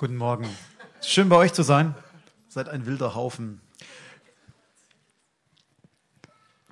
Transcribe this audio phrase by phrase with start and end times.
[0.00, 0.48] Guten Morgen.
[1.00, 1.92] Schön bei euch zu sein.
[2.46, 3.60] Seid ein wilder Haufen.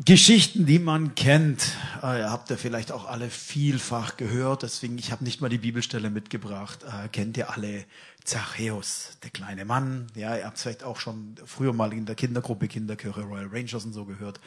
[0.07, 4.63] Geschichten, die man kennt, äh, habt ihr vielleicht auch alle vielfach gehört.
[4.63, 6.85] Deswegen, ich habe nicht mal die Bibelstelle mitgebracht.
[6.85, 7.85] Äh, kennt ihr alle
[8.23, 10.07] Zachäus, der kleine Mann?
[10.15, 13.95] Ja, ihr habt vielleicht auch schon früher mal in der Kindergruppe Kinderkirche Royal Rangers und
[13.95, 14.39] so gehört.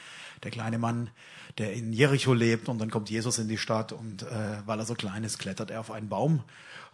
[0.43, 1.09] Der kleine Mann,
[1.57, 4.85] der in Jericho lebt und dann kommt Jesus in die Stadt und äh, weil er
[4.85, 6.41] so klein ist, klettert er auf einen Baum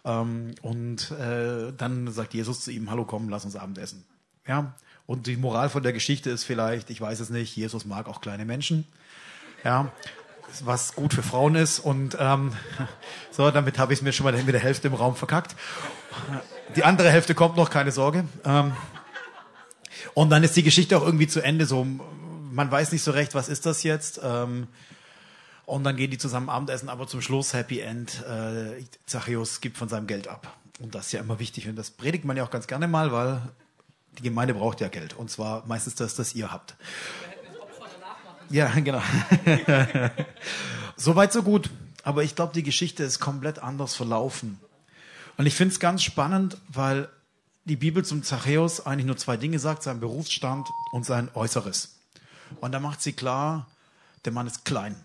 [0.04, 4.04] ähm, und äh, dann sagt Jesus zu ihm, hallo komm, lass uns Abendessen.
[4.48, 4.74] Ja,
[5.06, 8.20] und die Moral von der Geschichte ist vielleicht, ich weiß es nicht, Jesus mag auch
[8.20, 8.86] kleine Menschen.
[9.64, 9.92] Ja,
[10.64, 11.78] was gut für Frauen ist.
[11.78, 12.52] Und ähm,
[13.30, 15.54] so, damit habe ich mir schon mal mit der Hälfte im Raum verkackt.
[16.74, 18.24] Die andere Hälfte kommt noch, keine Sorge.
[18.44, 18.72] Ähm,
[20.14, 21.66] und dann ist die Geschichte auch irgendwie zu Ende.
[21.66, 21.86] So,
[22.52, 24.20] man weiß nicht so recht, was ist das jetzt.
[24.22, 24.66] Ähm,
[25.66, 28.24] und dann gehen die zusammen Abendessen, aber zum Schluss Happy End.
[28.24, 30.56] Äh, Zachäus gibt von seinem Geld ab.
[30.80, 31.68] Und das ist ja immer wichtig.
[31.68, 33.40] Und das predigt man ja auch ganz gerne mal, weil
[34.18, 35.14] die Gemeinde braucht ja Geld.
[35.14, 36.76] Und zwar meistens das, das ihr habt.
[38.50, 39.02] Ja, genau.
[40.96, 41.70] Soweit, so gut.
[42.02, 44.60] Aber ich glaube, die Geschichte ist komplett anders verlaufen.
[45.36, 47.08] Und ich finde es ganz spannend, weil
[47.64, 51.96] die Bibel zum Zachäus eigentlich nur zwei Dinge sagt, sein Berufsstand und sein Äußeres.
[52.60, 53.66] Und da macht sie klar,
[54.24, 54.96] der Mann ist klein.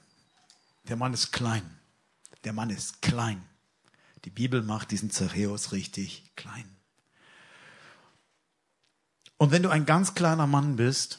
[0.87, 1.63] Der Mann ist klein.
[2.43, 3.43] Der Mann ist klein.
[4.25, 6.65] Die Bibel macht diesen Zachäus richtig klein.
[9.41, 11.17] Und wenn du ein ganz kleiner Mann bist,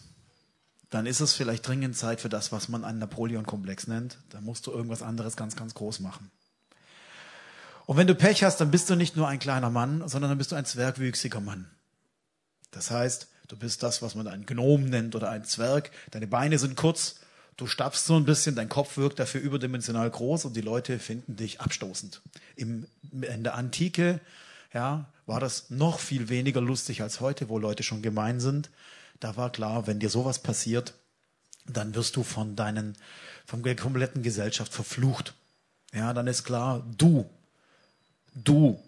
[0.91, 4.19] dann ist es vielleicht dringend Zeit für das, was man einen Napoleon-Komplex nennt.
[4.31, 6.31] Da musst du irgendwas anderes ganz, ganz groß machen.
[7.85, 10.39] Und wenn du Pech hast, dann bist du nicht nur ein kleiner Mann, sondern dann
[10.39, 11.69] bist du ein zwergwüchsiger Mann.
[12.71, 15.91] Das heißt, du bist das, was man einen Gnom nennt oder ein Zwerg.
[16.13, 17.17] Deine Beine sind kurz,
[17.57, 21.37] Du stapfst so ein bisschen, dein Kopf wirkt dafür überdimensional groß und die Leute finden
[21.37, 22.23] dich abstoßend.
[22.57, 24.21] In der Antike
[24.73, 28.71] ja, war das noch viel weniger lustig als heute, wo Leute schon gemein sind.
[29.21, 30.95] Da war klar, wenn dir sowas passiert,
[31.67, 32.97] dann wirst du von deinen,
[33.53, 35.35] der kompletten Gesellschaft verflucht.
[35.93, 37.29] Ja, dann ist klar, du,
[38.35, 38.83] du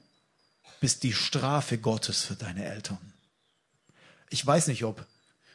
[0.80, 3.12] bist die Strafe Gottes für deine Eltern.
[4.30, 5.06] Ich weiß nicht, ob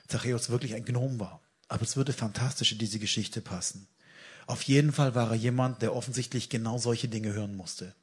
[0.08, 1.42] Zachäus wirklich ein Gnom war.
[1.68, 3.88] Aber es würde fantastisch in diese Geschichte passen.
[4.48, 7.94] Auf jeden Fall war er jemand, der offensichtlich genau solche Dinge hören musste.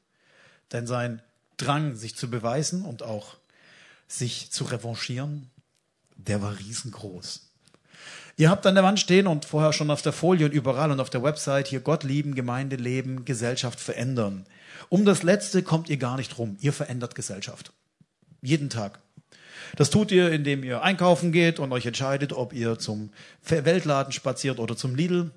[0.71, 1.21] Denn sein
[1.57, 3.35] Drang, sich zu beweisen und auch
[4.07, 5.49] sich zu revanchieren,
[6.15, 7.47] der war riesengroß.
[8.39, 10.99] Ihr habt an der Wand stehen und vorher schon auf der Folie und überall und
[10.99, 14.45] auf der Website hier Gott lieben, Gemeinde leben, Gesellschaft verändern.
[14.89, 16.55] Um das Letzte kommt ihr gar nicht rum.
[16.61, 17.73] Ihr verändert Gesellschaft.
[18.41, 18.99] Jeden Tag.
[19.75, 23.09] Das tut ihr, indem ihr einkaufen geht und euch entscheidet, ob ihr zum
[23.43, 25.31] Weltladen spaziert oder zum Lidl.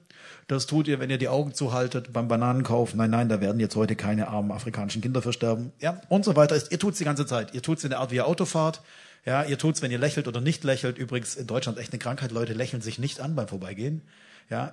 [0.49, 2.95] Das tut ihr, wenn ihr die Augen zuhaltet beim Bananenkauf.
[2.95, 5.73] Nein, nein, da werden jetzt heute keine armen afrikanischen Kinder versterben.
[5.81, 6.61] Ja, und so weiter.
[6.71, 7.55] Ihr tut's die ganze Zeit.
[7.55, 8.83] Ihr tut's in der Art, wie ihr Auto fahrt.
[9.25, 10.99] Ja, ihr tut's, wenn ihr lächelt oder nicht lächelt.
[10.99, 12.33] Übrigens in Deutschland echt eine Krankheit.
[12.33, 14.03] Leute lächeln sich nicht an beim Vorbeigehen.
[14.49, 14.73] Ja,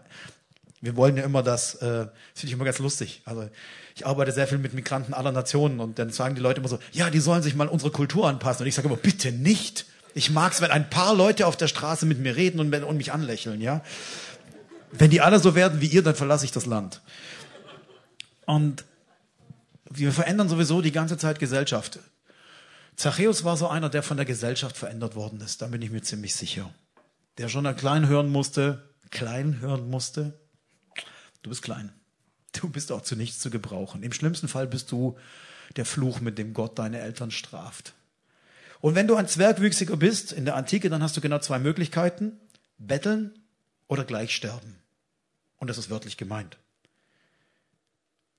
[0.81, 3.21] wir wollen ja immer das, äh, das finde ich immer ganz lustig.
[3.25, 3.49] Also
[3.95, 6.79] ich arbeite sehr viel mit Migranten aller Nationen und dann sagen die Leute immer so,
[6.91, 8.63] ja, die sollen sich mal unsere Kultur anpassen.
[8.63, 9.85] Und ich sage immer, bitte nicht.
[10.13, 12.97] Ich mag es, wenn ein paar Leute auf der Straße mit mir reden und, und
[12.97, 13.81] mich anlächeln, ja.
[14.91, 17.01] Wenn die alle so werden wie ihr, dann verlasse ich das Land.
[18.45, 18.85] Und
[19.89, 21.99] wir verändern sowieso die ganze Zeit Gesellschaft.
[22.95, 25.61] Zachäus war so einer, der von der Gesellschaft verändert worden ist.
[25.61, 26.73] Da bin ich mir ziemlich sicher.
[27.37, 30.33] Der schon klein hören musste, klein hören musste,
[31.47, 31.93] Du bist klein.
[32.51, 34.03] Du bist auch zu nichts zu gebrauchen.
[34.03, 35.17] Im schlimmsten Fall bist du
[35.77, 37.93] der Fluch, mit dem Gott deine Eltern straft.
[38.81, 42.33] Und wenn du ein Zwergwüchsiger bist in der Antike, dann hast du genau zwei Möglichkeiten.
[42.77, 43.36] Betteln
[43.87, 44.75] oder gleich sterben.
[45.57, 46.57] Und das ist wörtlich gemeint.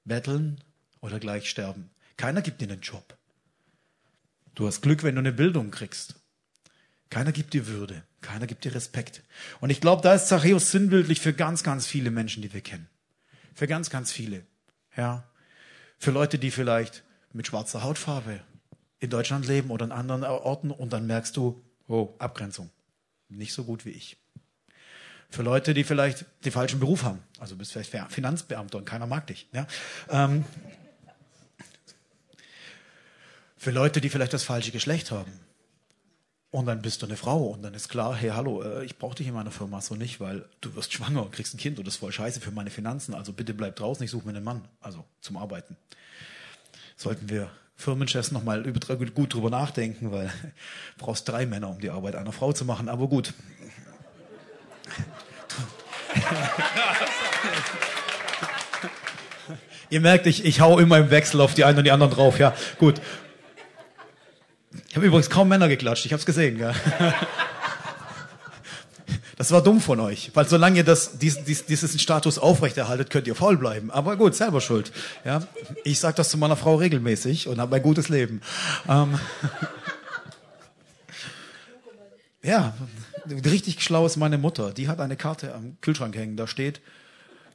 [0.04, 0.62] Betteln
[1.00, 1.91] oder gleich sterben.
[2.16, 3.16] Keiner gibt dir einen Job.
[4.54, 6.16] Du hast Glück, wenn du eine Bildung kriegst.
[7.10, 8.03] Keiner gibt dir Würde.
[8.20, 9.22] Keiner gibt dir Respekt.
[9.60, 12.88] Und ich glaube, da ist Zachäus sinnbildlich für ganz, ganz viele Menschen, die wir kennen.
[13.54, 14.44] Für ganz, ganz viele.
[14.97, 15.25] Ja.
[15.98, 18.41] Für Leute, die vielleicht mit schwarzer Hautfarbe
[19.00, 22.70] in Deutschland leben oder in anderen Orten und dann merkst du, oh, Abgrenzung.
[23.28, 24.17] Nicht so gut wie ich.
[25.30, 27.22] Für Leute, die vielleicht den falschen Beruf haben.
[27.38, 29.46] Also du bist vielleicht Finanzbeamter und keiner mag dich.
[29.52, 29.66] Ja?
[30.10, 30.44] Ähm,
[33.56, 35.30] für Leute, die vielleicht das falsche Geschlecht haben.
[36.50, 39.16] Und dann bist du eine Frau und dann ist klar, hey, hallo, äh, ich brauche
[39.16, 41.86] dich in meiner Firma so nicht, weil du wirst schwanger und kriegst ein Kind und
[41.86, 43.12] das ist voll scheiße für meine Finanzen.
[43.12, 45.76] Also bitte bleib draußen, ich suche mir einen Mann, also zum Arbeiten.
[46.96, 50.32] Sollten wir Firmenchefs nochmal gut drüber nachdenken, weil du
[51.04, 53.34] brauchst drei Männer, um die Arbeit einer Frau zu machen, aber gut.
[59.90, 62.38] Ihr merkt, ich, ich hau immer im Wechsel auf die einen und die anderen drauf,
[62.38, 63.00] ja, gut.
[64.94, 66.58] haben übrigens kaum Männer geklatscht, ich habe es gesehen.
[66.58, 66.75] Gell?
[69.38, 73.36] Das war dumm von euch, weil solange ihr das, diesen, diesen Status aufrechterhaltet, könnt ihr
[73.36, 73.88] faul bleiben.
[73.92, 74.90] Aber gut, selber schuld.
[75.24, 75.46] Ja,
[75.84, 78.40] ich sage das zu meiner Frau regelmäßig und habe ein gutes Leben.
[78.88, 79.20] Ähm,
[82.42, 82.74] ja,
[83.30, 84.72] richtig schlau ist meine Mutter.
[84.72, 86.36] Die hat eine Karte am Kühlschrank hängen.
[86.36, 86.80] Da steht,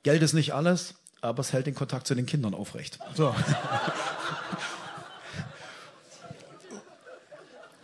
[0.03, 2.99] Geld ist nicht alles, aber es hält den Kontakt zu den Kindern aufrecht.
[3.15, 3.33] So.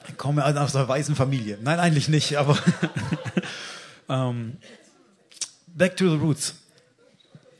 [0.07, 1.57] Ich komme aus einer weißen Familie.
[1.61, 2.57] Nein, eigentlich nicht, aber
[4.09, 4.57] ähm,
[5.67, 6.55] back to the roots.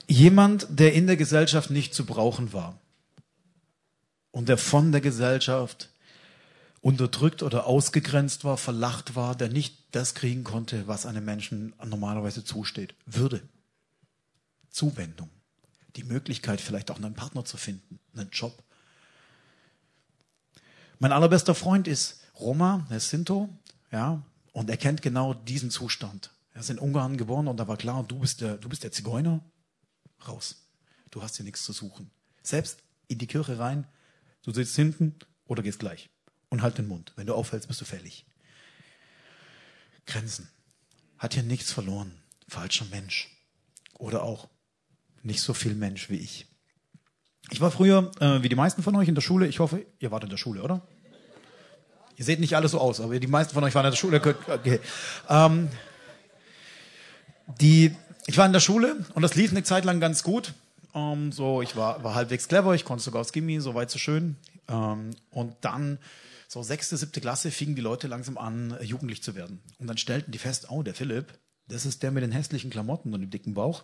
[0.07, 2.79] Jemand, der in der Gesellschaft nicht zu brauchen war
[4.31, 5.89] und der von der Gesellschaft
[6.81, 12.43] unterdrückt oder ausgegrenzt war, verlacht war, der nicht das kriegen konnte, was einem Menschen normalerweise
[12.43, 12.95] zusteht.
[13.05, 13.41] Würde.
[14.69, 15.29] Zuwendung.
[15.95, 18.63] Die Möglichkeit, vielleicht auch einen Partner zu finden, einen Job.
[20.99, 23.49] Mein allerbester Freund ist Roma, er ist Sinto,
[23.91, 24.21] ja,
[24.53, 26.31] und er kennt genau diesen Zustand.
[26.53, 28.91] Er ist in Ungarn geboren und da war klar, du bist der, du bist der
[28.91, 29.41] Zigeuner.
[30.27, 30.67] Raus.
[31.11, 32.11] Du hast hier nichts zu suchen.
[32.43, 33.87] Selbst in die Kirche rein,
[34.43, 35.15] du sitzt hinten
[35.45, 36.09] oder gehst gleich.
[36.49, 37.13] Und halt den Mund.
[37.15, 38.25] Wenn du auffällst, bist du fällig.
[40.05, 40.49] Grenzen.
[41.17, 42.11] Hat hier nichts verloren.
[42.47, 43.29] Falscher Mensch.
[43.93, 44.47] Oder auch
[45.21, 46.47] nicht so viel Mensch wie ich.
[47.51, 49.47] Ich war früher, äh, wie die meisten von euch, in der Schule.
[49.47, 50.81] Ich hoffe, ihr wart in der Schule, oder?
[52.15, 54.17] Ihr seht nicht alle so aus, aber die meisten von euch waren in der Schule.
[54.17, 54.79] Okay.
[55.29, 55.69] Ähm,
[57.59, 57.95] die,
[58.27, 60.53] ich war in der Schule und das lief eine Zeit lang ganz gut.
[60.93, 63.99] Ähm, so, ich war, war halbwegs clever, ich konnte sogar aufs Gimmi, so weit so
[63.99, 64.35] schön.
[64.67, 65.97] Ähm, und dann,
[66.49, 69.61] so sechste, siebte Klasse, fingen die Leute langsam an, äh, jugendlich zu werden.
[69.77, 71.37] Und dann stellten die fest, oh, der Philipp,
[71.67, 73.83] das ist der mit den hässlichen Klamotten und dem dicken Bauch.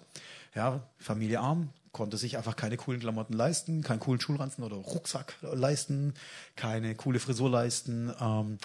[0.55, 5.35] Ja, Familie arm, konnte sich einfach keine coolen Klamotten leisten, keinen coolen Schulranzen oder Rucksack
[5.43, 6.15] leisten,
[6.55, 8.57] keine coole Frisur leisten ähm,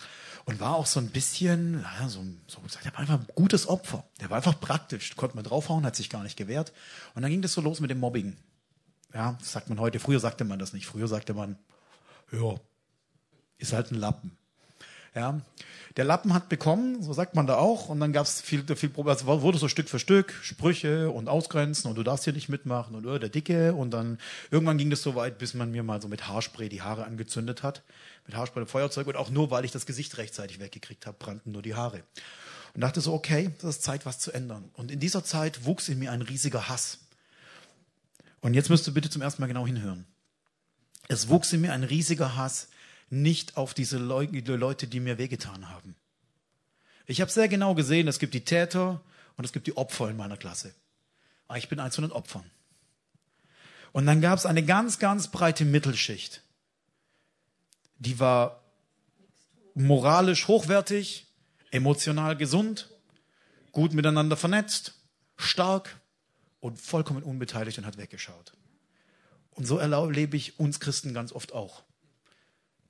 [0.47, 4.05] und war auch so ein bisschen, naja, so, so der war einfach ein gutes Opfer.
[4.23, 6.73] Der war einfach praktisch, konnte man draufhauen, hat sich gar nicht gewehrt.
[7.15, 8.39] Und dann ging das so los mit dem Mobbing.
[9.13, 10.01] Ja, das sagt man heute.
[10.01, 10.87] Früher sagte man das nicht.
[10.87, 11.59] Früher sagte man,
[12.33, 12.55] ja,
[13.61, 14.37] ist halt ein Lappen.
[15.15, 15.41] Ja,
[15.97, 18.91] der Lappen hat bekommen, so sagt man da auch, und dann gab es viel, viel
[18.91, 19.19] Probleme.
[19.19, 22.95] Also wurde so Stück für Stück Sprüche und Ausgrenzen und du darfst hier nicht mitmachen
[22.95, 24.19] und oh, der Dicke und dann
[24.53, 27.65] irgendwann ging das so weit, bis man mir mal so mit Haarspray die Haare angezündet
[27.65, 27.83] hat,
[28.27, 31.51] mit Haarspray und Feuerzeug und auch nur, weil ich das Gesicht rechtzeitig weggekriegt habe, brannten
[31.51, 32.05] nur die Haare.
[32.75, 34.71] Und dachte so, okay, das ist Zeit, was zu ändern.
[34.75, 36.99] Und in dieser Zeit wuchs in mir ein riesiger Hass.
[38.41, 40.07] Und jetzt müsst ihr bitte zum ersten Mal genau hinhören.
[41.09, 42.69] Es wuchs in mir ein riesiger Hass
[43.11, 45.97] nicht auf diese Leute, die mir wehgetan haben.
[47.07, 49.01] Ich habe sehr genau gesehen, es gibt die Täter
[49.37, 50.73] und es gibt die Opfer in meiner Klasse.
[51.49, 52.49] Aber ich bin eins von den Opfern.
[53.93, 56.43] Und dann gab es eine ganz, ganz breite Mittelschicht.
[57.99, 58.63] Die war
[59.75, 61.27] moralisch hochwertig,
[61.73, 62.89] emotional gesund,
[63.73, 64.95] gut miteinander vernetzt,
[65.37, 66.01] stark
[66.61, 68.53] und vollkommen unbeteiligt und hat weggeschaut.
[69.51, 71.83] Und so erlebe ich uns Christen ganz oft auch.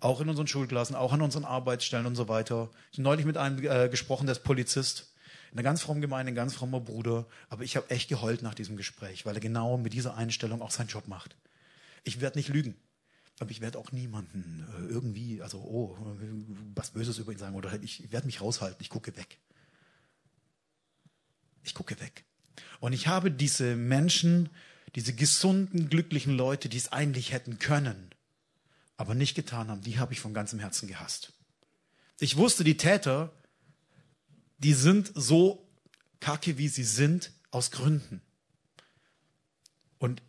[0.01, 2.71] Auch in unseren Schulklassen, auch an unseren Arbeitsstellen und so weiter.
[2.91, 5.15] Ich habe neulich mit einem äh, gesprochen, der ist Polizist.
[5.53, 7.27] In einer ganz frommen Gemeinde, ein ganz frommer Bruder.
[7.49, 10.71] Aber ich habe echt geheult nach diesem Gespräch, weil er genau mit dieser Einstellung auch
[10.71, 11.37] seinen Job macht.
[12.05, 12.77] Ich werde nicht lügen.
[13.41, 15.97] Aber ich werde auch niemanden äh, irgendwie, also, oh,
[16.75, 17.57] was Böses über ihn sagen.
[17.57, 18.79] Oder ich werde mich raushalten.
[18.81, 19.39] Ich gucke weg.
[21.63, 22.25] Ich gucke weg.
[22.81, 24.51] Und ich habe diese Menschen,
[24.95, 28.11] diese gesunden, glücklichen Leute, die es eigentlich hätten können,
[29.01, 31.33] aber nicht getan haben, die habe ich von ganzem Herzen gehasst.
[32.19, 33.33] Ich wusste, die Täter,
[34.59, 35.67] die sind so
[36.21, 38.21] kacke, wie sie sind, aus Gründen.
[39.99, 40.21] Und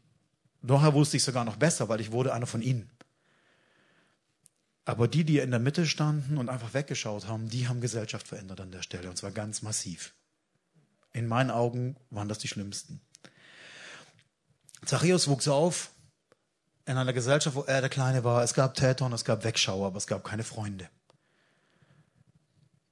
[0.61, 2.89] nachher wusste ich sogar noch besser, weil ich wurde einer von ihnen.
[4.85, 8.61] Aber die, die in der Mitte standen und einfach weggeschaut haben, die haben Gesellschaft verändert
[8.61, 9.09] an der Stelle.
[9.09, 10.13] Und zwar ganz massiv.
[11.11, 13.01] In meinen Augen waren das die Schlimmsten.
[14.85, 15.91] Zachäus wuchs auf
[16.91, 18.43] in einer Gesellschaft, wo er der Kleine war.
[18.43, 20.89] Es gab Täter und es gab Wegschauer, aber es gab keine Freunde.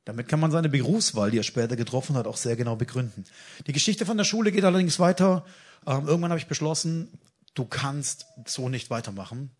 [0.06, 3.25] Damit kann man seine Berufswahl, die er später getroffen hat, auch sehr genau begründen.
[3.68, 5.46] Die Geschichte von der Schule geht allerdings weiter.
[5.86, 7.12] Ähm, irgendwann habe ich beschlossen,
[7.53, 9.51] du kannst so nicht weitermachen.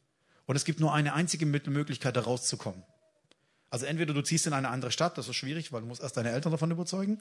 [0.48, 2.82] Und es gibt nur eine einzige Möglichkeit, da rauszukommen.
[3.70, 6.18] Also entweder du ziehst in eine andere Stadt, das ist schwierig, weil du musst erst
[6.18, 7.20] deine Eltern davon überzeugen.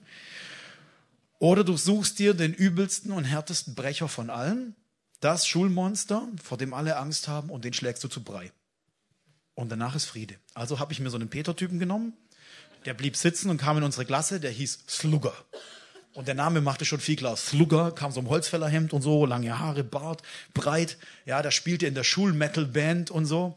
[1.39, 4.75] Oder du suchst dir den übelsten und härtesten Brecher von allen
[5.21, 8.53] das Schulmonster, vor dem alle Angst haben, und den schlägst du zu Brei.
[9.55, 10.37] Und danach ist Friede.
[10.55, 12.13] Also habe ich mir so einen Peter-Typen genommen,
[12.85, 15.35] der blieb sitzen und kam in unsere Klasse, der hieß Slugger.
[16.15, 17.37] Und der Name machte schon viel klar.
[17.37, 20.23] Slugger kam so im Holzfällerhemd und so, lange Haare, Bart,
[20.55, 20.97] breit.
[21.27, 23.55] Ja, der spielte in der Schulmetal-Band und so.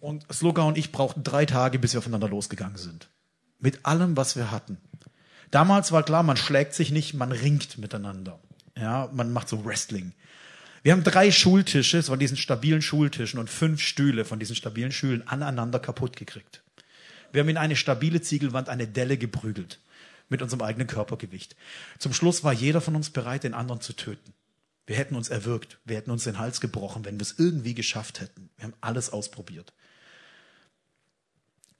[0.00, 3.08] Und Slugger und ich brauchten drei Tage, bis wir aufeinander losgegangen sind.
[3.58, 4.78] Mit allem, was wir hatten.
[5.50, 8.38] Damals war klar, man schlägt sich nicht, man ringt miteinander.
[8.76, 10.12] Ja, man macht so Wrestling.
[10.86, 15.26] Wir haben drei Schultische von diesen stabilen Schultischen und fünf Stühle von diesen stabilen Stühlen
[15.26, 16.62] aneinander kaputt gekriegt.
[17.32, 19.80] Wir haben in eine stabile Ziegelwand eine Delle geprügelt.
[20.28, 21.56] Mit unserem eigenen Körpergewicht.
[21.98, 24.32] Zum Schluss war jeder von uns bereit, den anderen zu töten.
[24.86, 25.78] Wir hätten uns erwürgt.
[25.84, 28.48] Wir hätten uns den Hals gebrochen, wenn wir es irgendwie geschafft hätten.
[28.56, 29.72] Wir haben alles ausprobiert.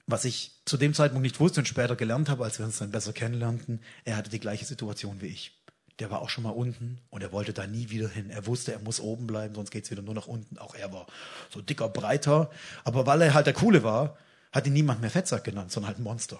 [0.05, 2.91] Was ich zu dem Zeitpunkt nicht wusste und später gelernt habe, als wir uns dann
[2.91, 5.56] besser kennenlernten, er hatte die gleiche Situation wie ich
[5.99, 8.29] der war auch schon mal unten und er wollte da nie wieder hin.
[8.29, 10.57] Er wusste, er muss oben bleiben, sonst geht's wieder nur nach unten.
[10.59, 11.07] Auch er war
[11.49, 12.51] so dicker, breiter.
[12.83, 14.17] Aber weil er halt der Coole war,
[14.51, 16.39] hat ihn niemand mehr Fettsack genannt, sondern halt Monster.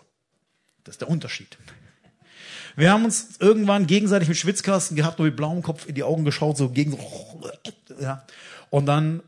[0.83, 1.57] Das ist der Unterschied.
[2.75, 6.23] Wir haben uns irgendwann gegenseitig mit Schwitzkasten gehabt, nur mit blauem Kopf in die Augen
[6.23, 7.51] geschaut, so gegen so,
[7.99, 8.23] ja.
[8.69, 9.23] Und dann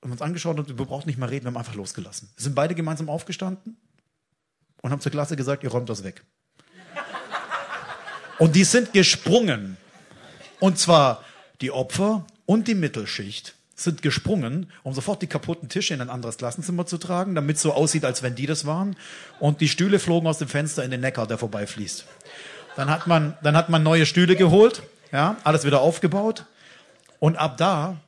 [0.00, 2.30] haben wir uns angeschaut und wir brauchen nicht mehr reden, wir haben einfach losgelassen.
[2.36, 3.76] Wir sind beide gemeinsam aufgestanden
[4.80, 6.24] und haben zur Klasse gesagt, ihr räumt das weg.
[8.42, 9.76] Und die sind gesprungen.
[10.58, 11.22] Und zwar
[11.60, 16.38] die Opfer und die Mittelschicht sind gesprungen, um sofort die kaputten Tische in ein anderes
[16.38, 18.96] Klassenzimmer zu tragen, damit es so aussieht, als wenn die das waren.
[19.38, 22.04] Und die Stühle flogen aus dem Fenster in den Neckar, der vorbeifließt.
[22.74, 24.82] Dann hat man, dann hat man neue Stühle geholt,
[25.12, 26.44] ja, alles wieder aufgebaut.
[27.20, 28.00] Und ab da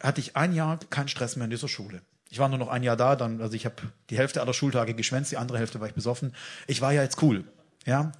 [0.00, 2.02] hatte ich ein Jahr keinen Stress mehr in dieser Schule.
[2.28, 4.94] Ich war nur noch ein Jahr da, dann, also ich habe die Hälfte aller Schultage
[4.94, 6.36] geschwänzt, die andere Hälfte war ich besoffen.
[6.68, 7.42] Ich war ja jetzt cool,
[7.84, 8.12] ja.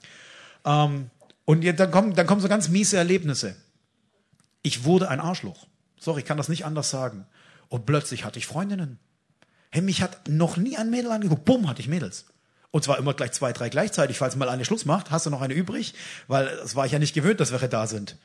[0.64, 1.08] Ähm,
[1.50, 3.56] und dann kommen, dann kommen so ganz miese Erlebnisse.
[4.62, 5.66] Ich wurde ein Arschloch.
[5.98, 7.26] Sorry, ich kann das nicht anders sagen.
[7.68, 9.00] Und plötzlich hatte ich Freundinnen.
[9.72, 11.44] Hey, mich hat noch nie ein Mädel angeguckt.
[11.44, 12.26] Bumm, hatte ich Mädels.
[12.70, 14.18] Und zwar immer gleich zwei, drei gleichzeitig.
[14.18, 15.94] Falls mal eine Schluss macht, hast du noch eine übrig?
[16.28, 18.16] Weil das war ich ja nicht gewöhnt, dass welche da sind.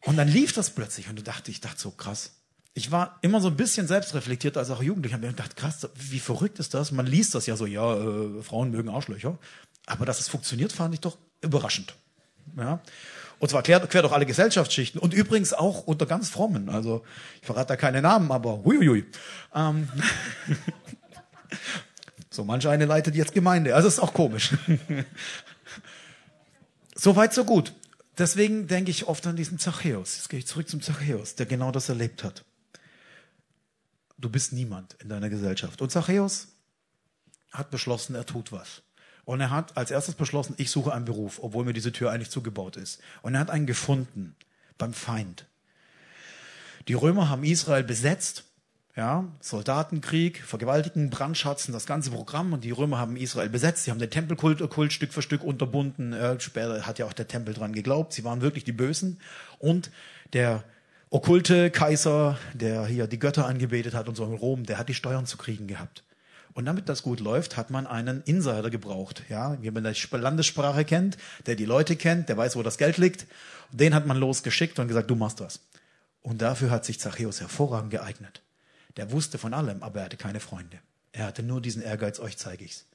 [0.00, 2.32] Und dann lief das plötzlich und du dachte, ich dachte so krass.
[2.74, 5.18] Ich war immer so ein bisschen selbstreflektiert als auch Jugendlicher.
[5.18, 6.90] Mir gedacht, krass, wie verrückt ist das?
[6.90, 9.38] Man liest das ja so, ja, äh, Frauen mögen Arschlöcher.
[9.86, 11.94] Aber dass es funktioniert, fand ich doch überraschend.
[12.56, 12.80] Ja?
[13.38, 16.68] Und zwar quer, quer durch alle Gesellschaftsschichten und übrigens auch unter ganz frommen.
[16.68, 17.04] Also
[17.40, 19.04] ich verrate da keine Namen, aber huiuiui.
[19.54, 19.88] Ähm,
[22.30, 23.74] so manche eine leitet jetzt Gemeinde.
[23.74, 24.54] Also ist auch komisch.
[26.94, 27.72] so weit, so gut.
[28.16, 30.18] Deswegen denke ich oft an diesen Zachäus.
[30.18, 32.44] Jetzt gehe ich zurück zum Zachäus, der genau das erlebt hat.
[34.18, 35.82] Du bist niemand in deiner Gesellschaft.
[35.82, 36.46] Und Zachäus
[37.50, 38.82] hat beschlossen, er tut was.
[39.24, 42.30] Und er hat als erstes beschlossen, ich suche einen Beruf, obwohl mir diese Tür eigentlich
[42.30, 43.00] zugebaut ist.
[43.22, 44.34] Und er hat einen gefunden
[44.78, 45.46] beim Feind.
[46.88, 48.44] Die Römer haben Israel besetzt,
[48.96, 52.52] ja, Soldatenkrieg, Vergewaltigen, Brandschatzen, das ganze Programm.
[52.52, 53.84] Und die Römer haben Israel besetzt.
[53.84, 56.12] Sie haben den Tempelkult Kult Stück für Stück unterbunden.
[56.12, 58.12] Äh, später hat ja auch der Tempel dran geglaubt.
[58.12, 59.20] Sie waren wirklich die Bösen.
[59.58, 59.90] Und
[60.32, 60.64] der
[61.10, 64.94] okkulte Kaiser, der hier die Götter angebetet hat und so in Rom, der hat die
[64.94, 66.02] Steuern zu kriegen gehabt.
[66.54, 69.22] Und damit das gut läuft, hat man einen Insider gebraucht.
[69.28, 71.16] Ja, wie man die Landessprache kennt,
[71.46, 73.26] der die Leute kennt, der weiß, wo das Geld liegt.
[73.70, 75.60] Den hat man losgeschickt und gesagt, du machst das.
[76.20, 78.42] Und dafür hat sich Zachäus hervorragend geeignet.
[78.96, 80.78] Der wusste von allem, aber er hatte keine Freunde.
[81.12, 82.86] Er hatte nur diesen Ehrgeiz, euch zeige ich's.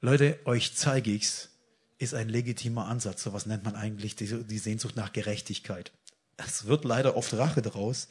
[0.00, 1.50] Leute, euch zeige ich's
[1.98, 3.22] ist ein legitimer Ansatz.
[3.22, 5.92] So was nennt man eigentlich die, die Sehnsucht nach Gerechtigkeit.
[6.36, 8.08] Es wird leider oft Rache daraus,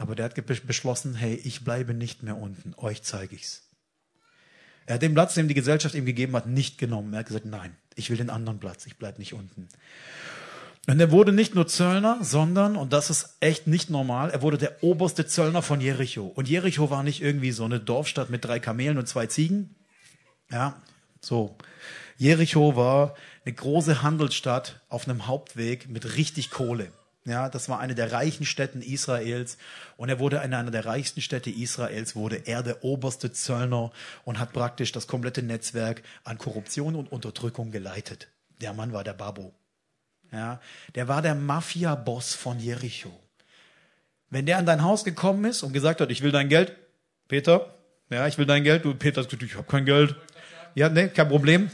[0.00, 3.68] aber der hat beschlossen, hey, ich bleibe nicht mehr unten, euch zeige ich's.
[4.86, 7.12] Er hat den Platz, den die Gesellschaft ihm gegeben hat, nicht genommen.
[7.12, 9.68] Er hat gesagt, nein, ich will den anderen Platz, ich bleibe nicht unten.
[10.88, 14.56] Und er wurde nicht nur Zöllner, sondern, und das ist echt nicht normal, er wurde
[14.56, 16.26] der oberste Zöllner von Jericho.
[16.28, 19.76] Und Jericho war nicht irgendwie so eine Dorfstadt mit drei Kamelen und zwei Ziegen.
[20.50, 20.80] Ja,
[21.20, 21.58] so.
[22.16, 23.14] Jericho war
[23.44, 26.90] eine große Handelsstadt auf einem Hauptweg mit richtig Kohle.
[27.30, 29.56] Ja, das war eine der reichen Städten Israels.
[29.96, 33.92] Und er wurde in einer der reichsten Städte Israels, wurde er der oberste Zöllner
[34.24, 38.26] und hat praktisch das komplette Netzwerk an Korruption und Unterdrückung geleitet.
[38.60, 39.54] Der Mann war der Babo.
[40.32, 40.60] Ja,
[40.96, 43.16] der war der Mafia-Boss von Jericho.
[44.28, 46.74] Wenn der an dein Haus gekommen ist und gesagt hat, ich will dein Geld,
[47.28, 47.76] Peter,
[48.10, 50.16] ja, ich will dein Geld, du Peter, ich habe kein Geld.
[50.74, 51.70] Ja, nee, kein Problem.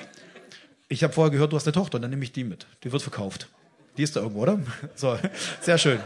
[0.89, 2.67] Ich habe vorher gehört, du hast eine Tochter, dann nehme ich die mit.
[2.85, 3.49] Die wird verkauft.
[3.97, 4.59] Die ist da irgendwo, oder?
[4.95, 5.19] So,
[5.61, 6.01] sehr schön.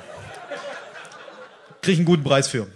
[1.83, 2.67] Krieg ich einen guten Preis für.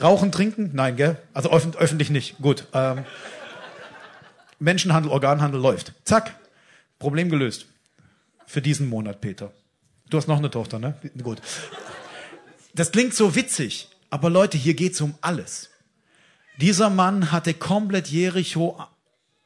[0.00, 0.70] Rauchen, trinken?
[0.72, 1.16] Nein, gell?
[1.34, 2.38] Also öf öffentlich nicht.
[2.38, 2.66] Gut.
[2.72, 3.04] Ähm,
[4.58, 5.92] Menschenhandel, Organhandel läuft.
[6.04, 6.34] Zack.
[6.98, 7.66] Problem gelöst.
[8.46, 9.52] Für diesen Monat, Peter.
[10.08, 10.96] Du hast noch eine Tochter, ne?
[11.22, 11.40] Gut.
[12.74, 15.70] Das klingt so witzig, aber Leute, hier geht's um alles.
[16.60, 18.82] Dieser Mann hatte komplett Jericho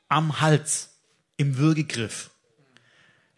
[0.08, 0.90] am Hals,
[1.36, 2.30] im Würgegriff.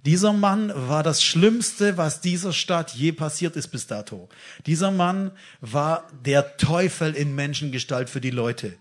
[0.04, 4.28] Dieser Mann war das Schlimmste, was dieser Stadt je passiert ist bis dato.
[4.66, 5.30] Dieser Mann
[5.60, 8.76] war der Teufel in Menschengestalt für die Leute.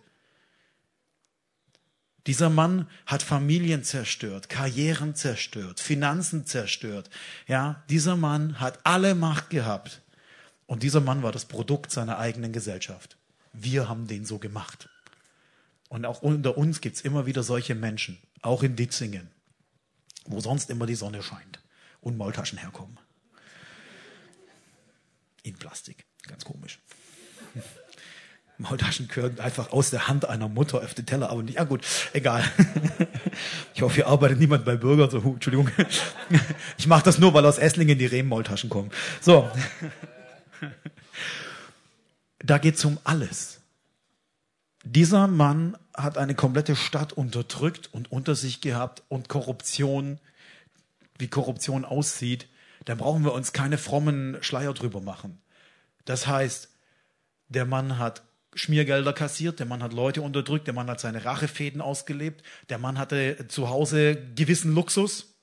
[2.27, 7.09] Dieser Mann hat Familien zerstört, Karrieren zerstört, Finanzen zerstört.
[7.47, 10.01] Ja, dieser Mann hat alle Macht gehabt.
[10.65, 13.17] Und dieser Mann war das Produkt seiner eigenen Gesellschaft.
[13.51, 14.89] Wir haben den so gemacht.
[15.89, 19.29] Und auch unter uns gibt's immer wieder solche Menschen, auch in Ditzingen,
[20.25, 21.61] wo sonst immer die Sonne scheint
[22.01, 22.97] und Maultaschen herkommen.
[25.43, 26.79] In Plastik, ganz komisch.
[28.57, 31.85] Maultaschen gehören einfach aus der Hand einer Mutter auf den Teller, aber nicht, ja gut,
[32.13, 32.43] egal.
[33.75, 35.69] Ich hoffe, hier arbeitet niemand bei Bürgern, so, Entschuldigung.
[36.77, 38.91] Ich mache das nur, weil aus Esslingen die Rehm-Maultaschen kommen.
[39.19, 39.49] So.
[42.37, 43.59] Da geht's um alles.
[44.83, 50.19] Dieser Mann hat eine komplette Stadt unterdrückt und unter sich gehabt und Korruption,
[51.17, 52.47] wie Korruption aussieht,
[52.85, 55.41] da brauchen wir uns keine frommen Schleier drüber machen.
[56.05, 56.69] Das heißt,
[57.49, 58.23] der Mann hat
[58.55, 62.97] Schmiergelder kassiert, der Mann hat Leute unterdrückt, der Mann hat seine Rachefäden ausgelebt, der Mann
[62.97, 65.35] hatte zu Hause gewissen Luxus,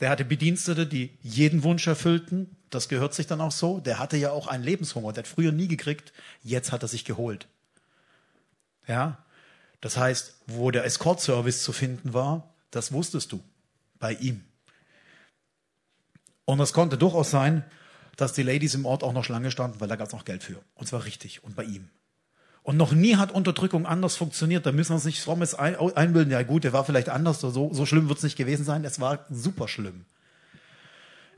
[0.00, 4.16] der hatte Bedienstete, die jeden Wunsch erfüllten, das gehört sich dann auch so, der hatte
[4.16, 6.12] ja auch einen Lebenshunger, der hat früher nie gekriegt,
[6.42, 7.48] jetzt hat er sich geholt.
[8.86, 9.18] Ja,
[9.80, 13.40] das heißt, wo der Escort-Service zu finden war, das wusstest du
[13.98, 14.44] bei ihm.
[16.44, 17.64] Und es konnte durchaus sein,
[18.16, 20.42] dass die Ladies im Ort auch noch Schlange standen, weil da gab es noch Geld
[20.42, 20.60] für.
[20.74, 21.88] Und zwar richtig und bei ihm.
[22.62, 24.66] Und noch nie hat Unterdrückung anders funktioniert.
[24.66, 26.30] Da müssen wir uns nicht frommes einbilden.
[26.30, 27.40] Ja gut, der war vielleicht anders.
[27.40, 28.84] So, so schlimm wird es nicht gewesen sein.
[28.84, 30.04] Es war super schlimm.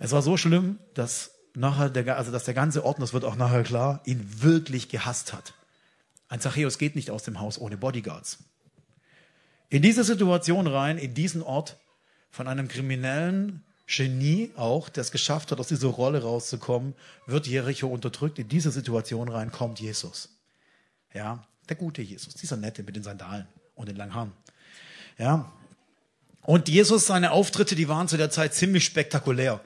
[0.01, 3.37] Es war so schlimm, dass nachher der, also dass der ganze Ort, das wird auch
[3.37, 5.55] nachher klar, ihn wirklich gehasst hat.
[6.33, 8.39] Ein Zachäus geht nicht aus dem Haus ohne Bodyguards.
[9.69, 11.77] In diese Situation rein, in diesen Ort
[12.31, 16.95] von einem kriminellen Genie auch, der es geschafft hat, aus dieser Rolle rauszukommen,
[17.27, 18.39] wird Jericho unterdrückt.
[18.39, 20.31] In diese Situation rein kommt Jesus.
[21.13, 24.33] Ja, der gute Jesus, dieser nette mit den Sandalen und den langen Haaren.
[25.19, 25.53] Ja.
[26.41, 29.61] Und Jesus, seine Auftritte, die waren zu der Zeit ziemlich spektakulär.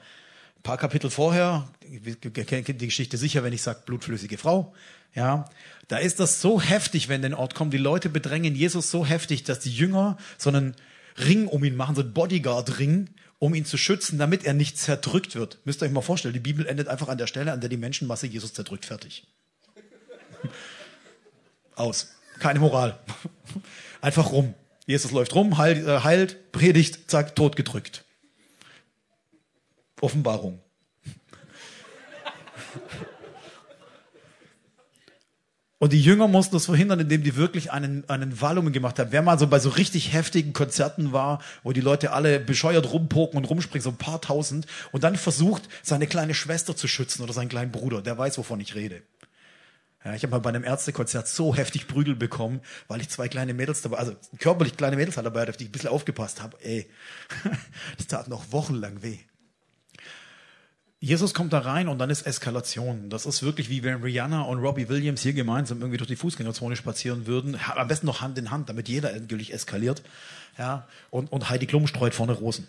[0.57, 4.73] Ein paar Kapitel vorher, ihr kennt die Geschichte sicher, wenn ich sage blutflüssige Frau.
[5.17, 5.45] Ja,
[5.87, 7.73] da ist das so heftig, wenn den Ort kommt.
[7.73, 10.75] Die Leute bedrängen Jesus so heftig, dass die Jünger so einen
[11.17, 15.33] Ring um ihn machen, so einen Bodyguard-Ring, um ihn zu schützen, damit er nicht zerdrückt
[15.33, 15.57] wird.
[15.65, 17.77] Müsst ihr euch mal vorstellen, die Bibel endet einfach an der Stelle, an der die
[17.77, 18.85] Menschenmasse Jesus zerdrückt.
[18.85, 19.25] Fertig.
[21.75, 22.09] Aus.
[22.37, 22.99] Keine Moral.
[24.01, 24.53] Einfach rum.
[24.85, 28.05] Jesus läuft rum, heilt, äh, heilt predigt, zack, tot gedrückt.
[29.99, 30.61] Offenbarung.
[35.79, 39.11] Und die Jünger mussten das verhindern, indem die wirklich einen, einen Wallungen gemacht haben.
[39.11, 43.37] Wer mal so bei so richtig heftigen Konzerten war, wo die Leute alle bescheuert rumpoken
[43.37, 47.33] und rumspringen, so ein paar tausend, und dann versucht, seine kleine Schwester zu schützen oder
[47.33, 49.03] seinen kleinen Bruder, der weiß, wovon ich rede.
[50.03, 53.53] Ja, ich habe mal bei einem Ärztekonzert so heftig Prügel bekommen, weil ich zwei kleine
[53.53, 56.57] Mädels dabei, also körperlich kleine Mädels dabei hatte, auf die ich ein bisschen aufgepasst habe.
[56.63, 56.89] Ey,
[57.97, 59.19] das tat noch wochenlang weh.
[60.99, 63.11] Jesus kommt da rein und dann ist Eskalation.
[63.11, 66.75] Das ist wirklich wie wenn Rihanna und Robbie Williams hier gemeinsam irgendwie durch die Fußgängerzone
[66.75, 67.59] spazieren würden.
[67.75, 70.01] Am besten noch Hand in Hand, damit jeder endgültig eskaliert.
[70.57, 72.67] Ja, und, und Heidi Klum streut vorne Rosen.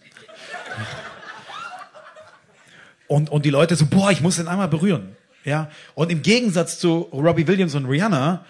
[3.07, 5.17] Und, und die Leute so, boah, ich muss den einmal berühren.
[5.45, 8.45] Ja, und im Gegensatz zu Robbie Williams und Rihanna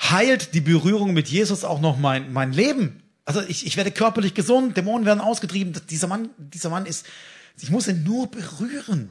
[0.00, 3.02] heilt die Berührung mit Jesus auch noch mein, mein Leben.
[3.26, 5.74] Also ich, ich werde körperlich gesund, Dämonen werden ausgetrieben.
[5.90, 7.06] Dieser Mann, dieser Mann ist,
[7.60, 9.10] ich muss ihn nur berühren.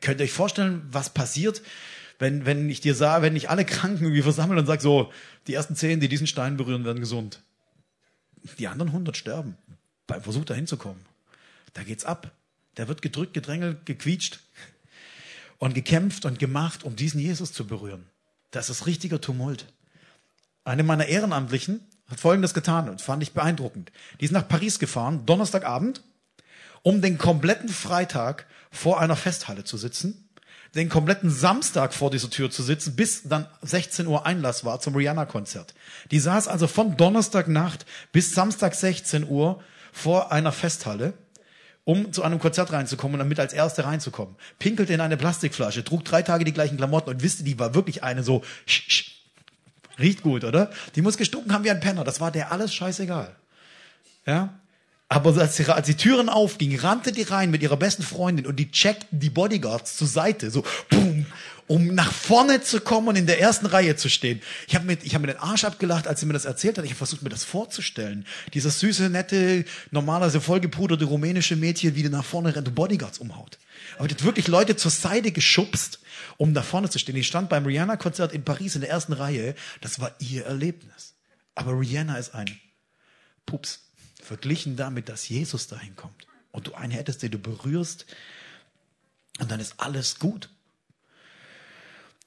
[0.00, 1.62] Könnt ihr euch vorstellen, was passiert,
[2.18, 5.12] wenn, wenn ich dir sage, wenn ich alle Kranken irgendwie versammle und sage so,
[5.46, 7.40] die ersten zehn, die diesen Stein berühren, werden gesund.
[8.58, 9.56] Die anderen hundert sterben
[10.06, 11.04] beim Versuch dahin zu kommen.
[11.72, 12.32] Da geht's ab.
[12.76, 14.40] Der wird gedrückt, gedrängelt, gequietscht
[15.58, 18.06] und gekämpft und gemacht, um diesen Jesus zu berühren.
[18.50, 19.66] Das ist richtiger Tumult.
[20.64, 23.90] Eine meiner Ehrenamtlichen hat Folgendes getan und fand ich beeindruckend.
[24.20, 26.02] Die ist nach Paris gefahren, Donnerstagabend,
[26.82, 30.28] um den kompletten Freitag vor einer Festhalle zu sitzen,
[30.74, 34.96] den kompletten Samstag vor dieser Tür zu sitzen, bis dann 16 Uhr Einlass war zum
[34.96, 35.74] Rihanna-Konzert.
[36.10, 41.12] Die saß also von Donnerstagnacht bis Samstag 16 Uhr vor einer Festhalle,
[41.84, 44.36] um zu einem Konzert reinzukommen und damit als Erste reinzukommen.
[44.58, 48.02] Pinkelte in eine Plastikflasche, trug drei Tage die gleichen Klamotten und wisste, die war wirklich
[48.02, 49.12] eine so, sch, sch,
[49.98, 50.70] riecht gut, oder?
[50.94, 52.04] Die muss gestunken haben wie ein Penner.
[52.04, 53.36] Das war der alles scheißegal.
[54.24, 54.58] Ja?
[55.12, 58.56] Aber als die, als die Türen aufgingen, rannte die rein mit ihrer besten Freundin und
[58.56, 61.26] die checkten die Bodyguards zur Seite, so boom,
[61.66, 64.40] um nach vorne zu kommen und in der ersten Reihe zu stehen.
[64.68, 66.86] Ich habe mir, ich hab mir den Arsch abgelacht, als sie mir das erzählt hat.
[66.86, 68.24] Ich habe versucht, mir das vorzustellen.
[68.54, 73.58] Dieses süße, nette, normalerweise vollgepuderte rumänische Mädchen, wie die nach vorne rennt und Bodyguards umhaut.
[73.98, 75.98] Aber die hat wirklich Leute zur Seite geschubst,
[76.38, 77.16] um da vorne zu stehen.
[77.16, 79.54] Die stand beim Rihanna-Konzert in Paris in der ersten Reihe.
[79.82, 81.12] Das war ihr Erlebnis.
[81.54, 82.58] Aber Rihanna ist ein
[83.44, 83.80] Pups.
[84.22, 86.26] Verglichen damit, dass Jesus dahin kommt.
[86.50, 88.06] Und du einen hättest, den du berührst.
[89.40, 90.48] Und dann ist alles gut.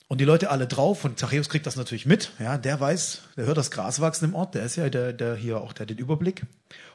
[0.08, 2.32] Und die Leute alle drauf und Zachäus kriegt das natürlich mit.
[2.38, 5.36] Ja, der weiß, der hört das Gras wachsen im Ort, der ist ja der, der
[5.36, 6.44] hier auch, der den Überblick.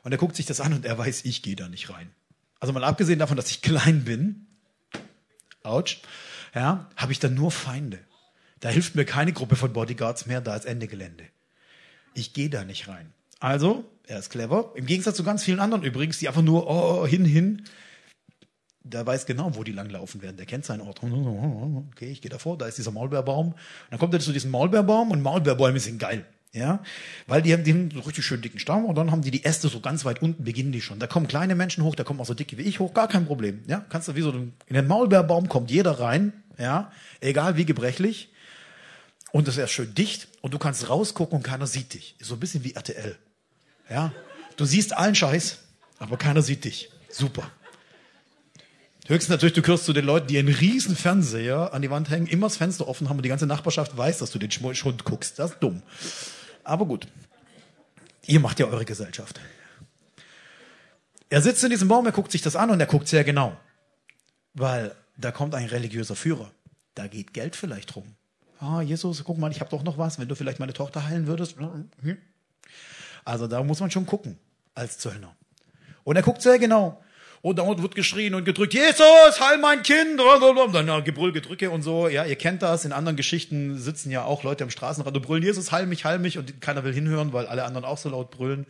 [0.05, 2.11] Und er guckt sich das an und er weiß, ich gehe da nicht rein.
[2.61, 4.47] Also mal abgesehen davon, dass ich klein bin,
[5.65, 6.03] ouch,
[6.55, 7.99] ja, habe ich dann nur Feinde.
[8.61, 11.25] Da hilft mir keine Gruppe von Bodyguards mehr, da ist Ende Gelände.
[12.15, 13.13] Ich gehe da nicht rein.
[13.41, 14.73] Also, er ist clever.
[14.75, 17.63] Im Gegensatz zu ganz vielen anderen übrigens, die einfach nur oh, hin, hin
[18.83, 20.37] der weiß genau, wo die langlaufen werden.
[20.37, 21.03] Der kennt seinen Ort.
[21.03, 23.49] Okay, ich gehe davor, da ist dieser Maulbeerbaum.
[23.49, 23.57] Und
[23.91, 26.25] dann kommt er zu diesem Maulbeerbaum und Maulbeerbäume sind geil.
[26.53, 26.83] Ja,
[27.29, 29.69] weil die haben, die so richtig schön dicken Stamm und dann haben die die Äste
[29.69, 30.99] so ganz weit unten beginnen die schon.
[30.99, 33.27] Da kommen kleine Menschen hoch, da kommen auch so dicke wie ich hoch, gar kein
[33.27, 33.63] Problem.
[33.69, 38.33] Ja, kannst du wie so in den Maulbeerbaum kommt jeder rein, ja, egal wie gebrechlich.
[39.31, 42.17] Und das ist erst schön dicht und du kannst rausgucken und keiner sieht dich.
[42.19, 43.17] Ist so ein bisschen wie RTL.
[43.91, 44.13] Ja,
[44.57, 45.59] du siehst allen Scheiß,
[45.99, 46.91] aber keiner sieht dich.
[47.11, 47.51] Super.
[49.07, 52.29] Höchstens natürlich, du gehörst zu den Leuten, die einen riesen Fernseher an die Wand hängen,
[52.29, 55.41] immer das Fenster offen haben und die ganze Nachbarschaft weiß, dass du den Schund guckst.
[55.41, 55.83] Das ist dumm.
[56.63, 57.09] Aber gut.
[58.27, 59.41] Ihr macht ja eure Gesellschaft.
[61.29, 63.57] Er sitzt in diesem Baum, er guckt sich das an und er guckt sehr genau.
[64.55, 66.53] Weil da kommt ein religiöser Führer.
[66.95, 68.15] Da geht Geld vielleicht rum.
[68.61, 71.27] Ah, Jesus, guck mal, ich habe doch noch was, wenn du vielleicht meine Tochter heilen
[71.27, 71.57] würdest.
[73.25, 74.39] Also da muss man schon gucken
[74.75, 75.37] als Zöllner.
[76.05, 77.03] Und er guckt sehr genau.
[77.43, 80.21] Und da wird geschrien und gedrückt, Jesus, heil mein Kind.
[80.21, 82.09] Und dann Gebrüll, Gedrücke und so.
[82.09, 82.85] Ja, ihr kennt das.
[82.85, 86.19] In anderen Geschichten sitzen ja auch Leute am Straßenrand und brüllen, Jesus, heil mich, heil
[86.19, 86.37] mich.
[86.37, 88.67] Und keiner will hinhören, weil alle anderen auch so laut brüllen.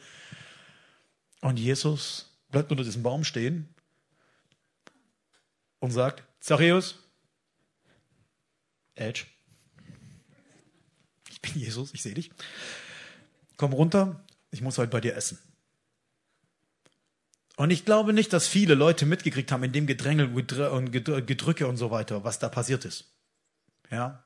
[1.41, 3.69] Und Jesus bleibt unter diesem Baum stehen
[5.81, 6.99] und sagt, Zachäus,
[8.95, 9.25] Edge,
[11.31, 12.31] ich bin Jesus, ich sehe dich.
[13.57, 15.39] Komm runter, ich muss heute bei dir essen.
[17.57, 21.77] Und ich glaube nicht, dass viele Leute mitgekriegt haben in dem Gedrängel und Gedrücke und
[21.77, 23.05] so weiter, was da passiert ist.
[23.91, 24.25] Ja.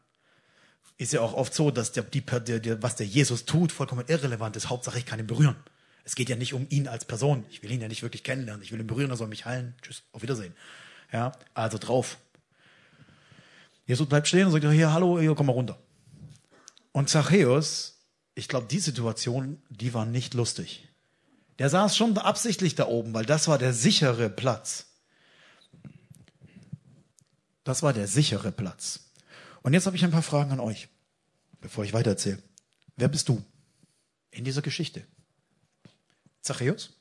[0.98, 4.54] Ist ja auch oft so, dass der, die, der, was der Jesus tut, vollkommen irrelevant
[4.54, 4.70] ist.
[4.70, 5.56] Hauptsache, ich kann ihn berühren.
[6.04, 7.44] Es geht ja nicht um ihn als Person.
[7.50, 8.62] Ich will ihn ja nicht wirklich kennenlernen.
[8.62, 9.74] Ich will ihn berühren, er soll mich heilen.
[9.82, 10.54] Tschüss, auf Wiedersehen.
[11.12, 12.18] Ja, also drauf.
[13.86, 15.78] Jesus bleibt stehen und sagt, hier, hallo, hier, komm mal runter.
[16.92, 17.93] Und Zachäus,
[18.34, 20.88] ich glaube, die Situation, die war nicht lustig.
[21.58, 24.86] Der saß schon absichtlich da oben, weil das war der sichere Platz.
[27.62, 29.00] Das war der sichere Platz.
[29.62, 30.88] Und jetzt habe ich ein paar Fragen an euch,
[31.60, 32.42] bevor ich weitererzähle.
[32.96, 33.42] Wer bist du
[34.30, 35.06] in dieser Geschichte?
[36.42, 36.94] Zachäus?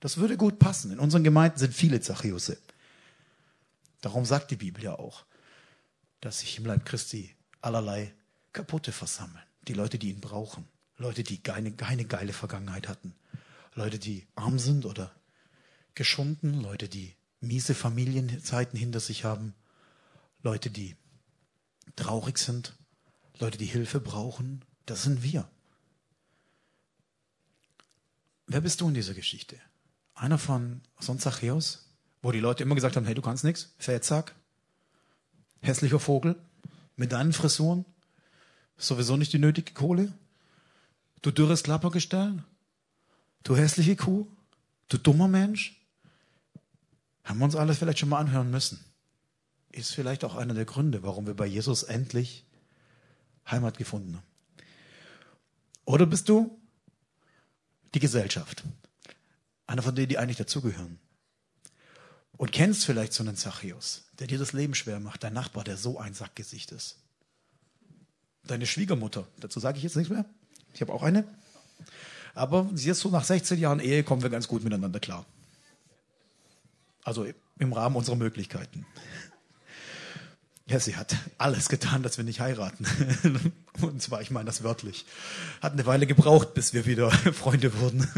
[0.00, 0.92] Das würde gut passen.
[0.92, 2.58] In unseren Gemeinden sind viele Zachäusse.
[4.02, 5.24] Darum sagt die Bibel ja auch,
[6.20, 8.12] dass sich im Leib Christi allerlei
[8.52, 9.42] Kaputte versammeln.
[9.66, 10.68] Die Leute, die ihn brauchen.
[10.96, 13.14] Leute, die keine, keine geile Vergangenheit hatten.
[13.74, 15.14] Leute, die arm sind oder
[15.94, 19.54] geschunden, Leute, die miese Familienzeiten hinter sich haben,
[20.42, 20.96] Leute, die
[21.96, 22.76] traurig sind,
[23.38, 24.64] Leute, die Hilfe brauchen.
[24.86, 25.48] Das sind wir.
[28.46, 29.58] Wer bist du in dieser Geschichte?
[30.14, 31.88] Einer von so Zachäus,
[32.22, 34.34] wo die Leute immer gesagt haben, hey, du kannst nichts, Fettsack,
[35.62, 36.36] hässlicher Vogel,
[36.96, 37.84] mit deinen Frisuren,
[38.76, 40.12] sowieso nicht die nötige Kohle,
[41.24, 42.42] du dürres Klappergestell,
[43.44, 44.26] Du hässliche Kuh,
[44.88, 45.78] du dummer Mensch,
[47.22, 48.82] haben wir uns alles vielleicht schon mal anhören müssen.
[49.70, 52.44] Ist vielleicht auch einer der Gründe, warum wir bei Jesus endlich
[53.48, 54.26] Heimat gefunden haben.
[55.84, 56.58] Oder bist du
[57.92, 58.64] die Gesellschaft?
[59.66, 60.98] Einer von denen, die eigentlich dazugehören.
[62.36, 65.76] Und kennst vielleicht so einen Zachäus, der dir das Leben schwer macht, dein Nachbar, der
[65.76, 66.98] so ein Sackgesicht ist.
[68.44, 70.24] Deine Schwiegermutter, dazu sage ich jetzt nichts mehr.
[70.74, 71.24] Ich habe auch eine.
[72.34, 75.24] Aber jetzt so nach 16 Jahren Ehe kommen wir ganz gut miteinander klar.
[77.04, 77.26] Also
[77.58, 78.84] im Rahmen unserer Möglichkeiten.
[80.66, 82.86] Ja, sie hat alles getan, dass wir nicht heiraten.
[83.82, 85.04] Und zwar, ich meine das wörtlich.
[85.60, 88.08] Hat eine Weile gebraucht, bis wir wieder Freunde wurden.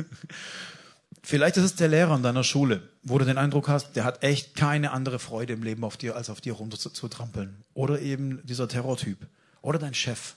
[1.22, 4.22] Vielleicht ist es der Lehrer in deiner Schule, wo du den Eindruck hast, der hat
[4.22, 7.64] echt keine andere Freude im Leben auf dir, als auf dir runterzutrampeln.
[7.74, 9.26] Oder eben dieser Terrortyp.
[9.60, 10.36] Oder dein Chef.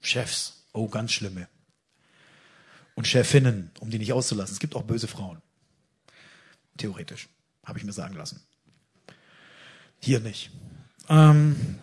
[0.00, 0.64] Chefs.
[0.72, 1.48] Oh, ganz schlimme
[2.98, 4.54] und Chefinnen, um die nicht auszulassen.
[4.54, 5.40] Es gibt auch böse Frauen.
[6.78, 7.28] Theoretisch,
[7.64, 8.42] habe ich mir sagen lassen.
[10.00, 10.50] Hier nicht.
[11.08, 11.78] Ähm,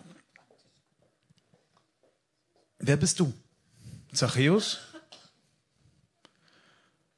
[2.76, 3.32] wer bist du?
[4.12, 4.76] Zachäus?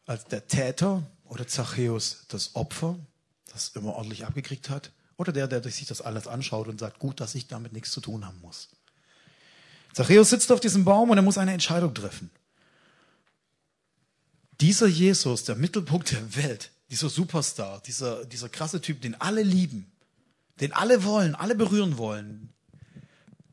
[0.07, 3.01] Als der Täter oder Zachäus das Opfer,
[3.53, 4.93] das immer ordentlich abgekriegt hat?
[5.17, 8.01] Oder der, der sich das alles anschaut und sagt, gut, dass ich damit nichts zu
[8.01, 8.69] tun haben muss?
[9.93, 12.31] Zachäus sitzt auf diesem Baum und er muss eine Entscheidung treffen.
[14.61, 19.93] Dieser Jesus, der Mittelpunkt der Welt, dieser Superstar, dieser, dieser krasse Typ, den alle lieben,
[20.61, 22.53] den alle wollen, alle berühren wollen,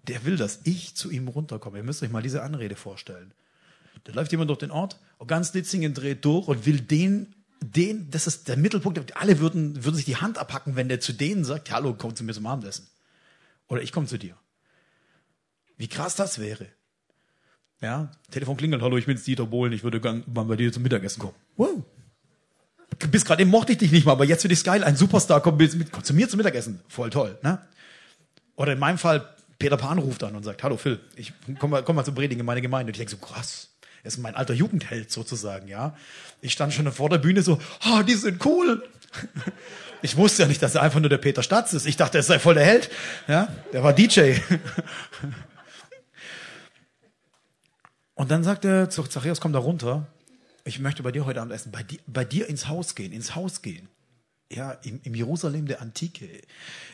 [0.08, 1.78] der will, dass ich zu ihm runterkomme.
[1.78, 3.34] Ihr müsst euch mal diese Anrede vorstellen.
[4.04, 8.28] Da läuft jemand durch den Ort, ganz Litzingen dreht durch und will den, den, das
[8.28, 11.72] ist der Mittelpunkt, alle würden, würden sich die Hand abhacken, wenn der zu denen sagt,
[11.72, 12.88] hallo, komm zu mir zum Abendessen.
[13.68, 14.38] Oder ich komme zu dir.
[15.78, 16.68] Wie krass das wäre.
[17.82, 20.84] Ja, Telefon klingelt, hallo, ich bin's Dieter Bohlen, ich würde gern mal bei dir zum
[20.84, 21.36] Mittagessen kommen.
[21.58, 21.84] Wow.
[23.12, 25.42] Bis gerade eben mochte ich dich nicht mal, aber jetzt finde ich geil, ein Superstar
[25.42, 26.80] kommt, mit, kommt zu mir zum Mittagessen.
[26.88, 27.60] Voll toll, ne?
[28.56, 29.28] Oder in meinem Fall,
[29.60, 32.40] Peter Pan ruft an und sagt, hallo Phil, ich komm mal, komm mal zum Predigen
[32.40, 32.90] in meine Gemeinde.
[32.90, 33.70] Und ich denke so, krass,
[34.04, 35.96] er ist mein alter Jugendheld sozusagen, ja.
[36.42, 38.84] Ich stand schon vor der Bühne so, ah, oh, die sind cool.
[40.02, 41.88] Ich wusste ja nicht, dass er einfach nur der Peter Statz ist.
[41.88, 42.90] Ich dachte, er sei voll der Held.
[43.28, 44.36] Ja, der war DJ.
[48.16, 50.08] Und dann sagt er zu Zachäus, komm da runter.
[50.64, 51.72] Ich möchte bei dir heute Abend essen.
[51.72, 53.90] Bei dir, bei dir ins Haus gehen, ins Haus gehen.
[54.52, 56.30] Ja, im, im Jerusalem der Antike,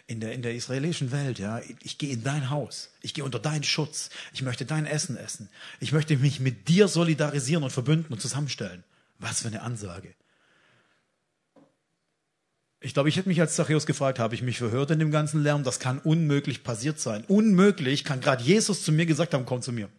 [0.08, 1.62] in der, in der israelischen Welt, ja.
[1.84, 2.90] Ich gehe in dein Haus.
[3.02, 4.10] Ich gehe unter deinen Schutz.
[4.34, 5.50] Ich möchte dein Essen essen.
[5.80, 8.84] Ich möchte mich mit dir solidarisieren und verbünden und zusammenstellen.
[9.20, 10.16] Was für eine Ansage.
[12.80, 15.44] Ich glaube, ich hätte mich als Zachäus gefragt, habe ich mich verhört in dem ganzen
[15.44, 15.64] Lärm?
[15.64, 17.24] Das kann unmöglich passiert sein.
[17.28, 19.90] Unmöglich kann gerade Jesus zu mir gesagt haben, komm zu mir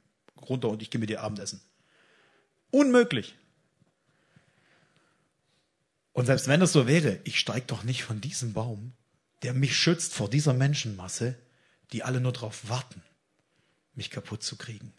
[0.49, 1.61] runter und ich gehe mit dir Abendessen.
[2.71, 3.35] Unmöglich.
[6.13, 8.93] Und selbst wenn es so wäre, ich steige doch nicht von diesem Baum,
[9.43, 11.37] der mich schützt vor dieser Menschenmasse,
[11.93, 13.03] die alle nur darauf warten,
[13.95, 14.93] mich kaputt zu kriegen.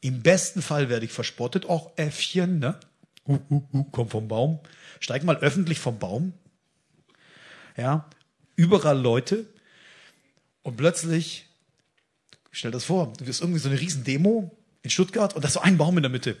[0.00, 2.78] Im besten Fall werde ich verspottet, auch Äffchen, ne?
[3.26, 4.60] Uh, uh, uh, komm vom Baum.
[4.98, 6.32] Steig mal öffentlich vom Baum.
[7.76, 8.08] Ja,
[8.56, 9.46] überall Leute.
[10.62, 11.46] Und plötzlich,
[12.50, 15.60] stell das vor, du wirst irgendwie so eine Riesendemo in Stuttgart und da ist so
[15.60, 16.36] ein Baum in der Mitte.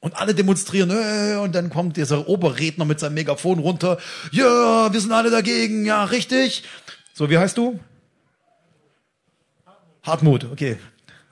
[0.00, 3.98] Und alle demonstrieren, äh, und dann kommt dieser Oberredner mit seinem Megafon runter.
[4.30, 6.64] Ja, wir sind alle dagegen, ja, richtig.
[7.14, 7.80] So, wie heißt du?
[10.02, 10.76] Hartmut, okay.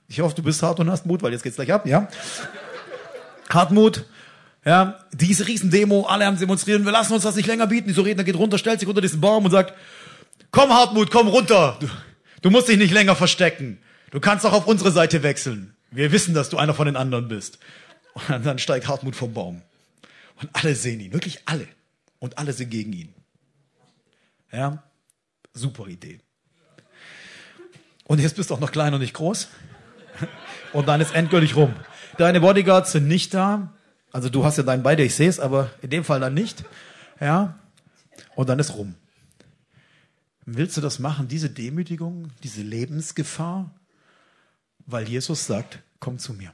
[0.08, 2.08] Ich hoffe, du bist hart und hast Mut, weil jetzt geht's gleich ab, ja?
[3.50, 4.06] Hartmut,
[4.64, 7.88] ja, diese Riesendemo, alle haben demonstriert, wir lassen uns das nicht länger bieten.
[7.88, 9.74] Dieser Redner geht runter, stellt sich unter diesen Baum und sagt,
[10.50, 11.76] komm Hartmut, komm runter.
[11.80, 11.88] Du,
[12.42, 13.78] du musst dich nicht länger verstecken.
[14.10, 15.73] Du kannst auch auf unsere Seite wechseln.
[15.94, 17.58] Wir wissen, dass du einer von den anderen bist.
[18.28, 19.62] Und dann steigt Hartmut vom Baum.
[20.40, 21.68] Und alle sehen ihn, wirklich alle.
[22.18, 23.14] Und alle sind gegen ihn.
[24.50, 24.82] Ja,
[25.52, 26.20] super Idee.
[28.04, 29.48] Und jetzt bist du auch noch klein und nicht groß.
[30.72, 31.74] Und dann ist endgültig rum.
[32.18, 33.72] Deine Bodyguards sind nicht da.
[34.12, 36.34] Also du hast ja deinen bei dir, ich sehe es, aber in dem Fall dann
[36.34, 36.64] nicht.
[37.20, 37.58] Ja.
[38.34, 38.96] Und dann ist rum.
[40.44, 43.70] Willst du das machen, diese Demütigung, diese Lebensgefahr?
[44.86, 46.52] Weil Jesus sagt, komm zu mir.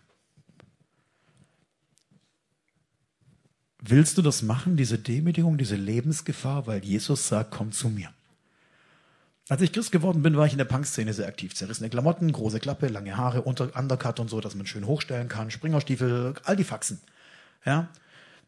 [3.83, 8.12] Willst du das machen, diese Demütigung, diese Lebensgefahr, weil Jesus sagt, komm zu mir?
[9.49, 11.55] Als ich Christ geworden bin, war ich in der Punk-Szene sehr aktiv.
[11.57, 15.51] Zerrissene Klamotten, große Klappe, lange Haare, unter Undercut und so, dass man schön hochstellen kann,
[15.51, 17.01] Springerstiefel, all die Faxen.
[17.64, 17.88] Ja?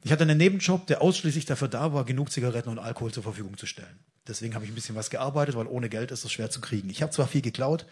[0.04, 3.56] Ich hatte einen Nebenjob, der ausschließlich dafür da war, genug Zigaretten und Alkohol zur Verfügung
[3.56, 3.98] zu stellen.
[4.28, 6.90] Deswegen habe ich ein bisschen was gearbeitet, weil ohne Geld ist es schwer zu kriegen.
[6.90, 7.86] Ich habe zwar viel geklaut,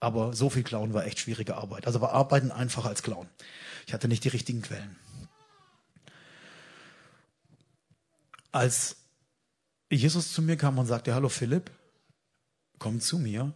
[0.00, 1.86] aber so viel klauen war echt schwierige Arbeit.
[1.86, 3.28] Also war Arbeiten einfacher als klauen.
[3.86, 4.96] Ich hatte nicht die richtigen Quellen.
[8.52, 8.96] Als
[9.90, 11.70] Jesus zu mir kam und sagte, hallo Philipp,
[12.78, 13.52] komm zu mir,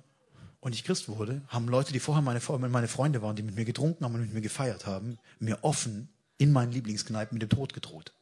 [0.65, 3.67] und ich Christ wurde, haben Leute, die vorher meine, meine Freunde waren, die mit mir
[3.67, 7.75] getrunken haben und mit mir gefeiert haben, mir offen in meinen Lieblingskneipen mit dem Tod
[7.75, 8.15] gedroht.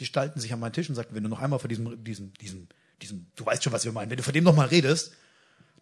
[0.00, 2.32] Die stalten sich an meinen Tisch und sagten, wenn du noch einmal vor diesem, diesem,
[2.34, 2.68] diesem,
[3.02, 5.12] diesem, du weißt schon, was wir meinen, wenn du vor dem noch mal redest,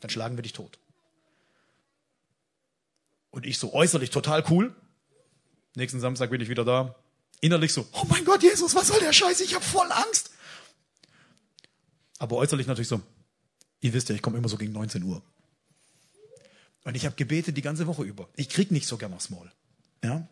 [0.00, 0.80] dann schlagen wir dich tot.
[3.34, 4.72] Und ich so äußerlich total cool.
[5.74, 6.94] Nächsten Samstag bin ich wieder da.
[7.40, 9.40] Innerlich so, oh mein Gott, Jesus, was soll der Scheiß?
[9.40, 10.30] Ich habe voll Angst.
[12.20, 13.00] Aber äußerlich natürlich so,
[13.80, 15.20] ihr wisst ja, ich komme immer so gegen 19 Uhr.
[16.84, 18.28] Und ich habe gebetet die ganze Woche über.
[18.36, 19.50] Ich krieg nicht so gern aufs Maul.
[20.04, 20.28] Ja?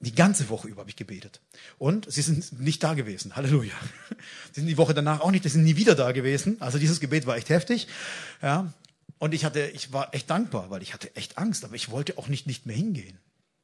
[0.00, 1.42] Die ganze Woche über habe ich gebetet.
[1.76, 3.36] Und sie sind nicht da gewesen.
[3.36, 3.74] Halleluja.
[4.54, 6.56] Sie sind die Woche danach auch nicht, sie sind nie wieder da gewesen.
[6.60, 7.86] Also dieses Gebet war echt heftig.
[8.40, 8.72] Ja.
[9.18, 12.18] Und ich hatte, ich war echt dankbar, weil ich hatte echt Angst, aber ich wollte
[12.18, 13.18] auch nicht, nicht mehr hingehen.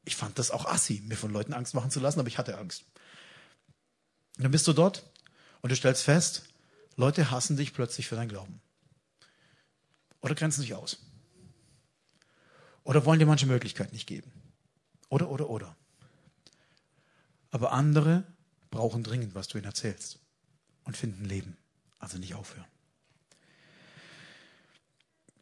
[0.04, 2.58] Ich fand das auch assi, mir von Leuten Angst machen zu lassen, aber ich hatte
[2.58, 2.84] Angst.
[4.36, 5.04] Und dann bist du dort
[5.60, 6.44] und du stellst fest,
[6.96, 8.60] Leute hassen dich plötzlich für dein Glauben.
[10.20, 10.98] Oder grenzen dich aus.
[12.84, 14.32] Oder wollen dir manche Möglichkeit nicht geben.
[15.08, 15.76] Oder, oder, oder.
[17.50, 18.24] Aber andere
[18.70, 20.18] brauchen dringend, was du ihnen erzählst
[20.84, 21.56] und finden Leben.
[21.98, 22.71] Also nicht aufhören.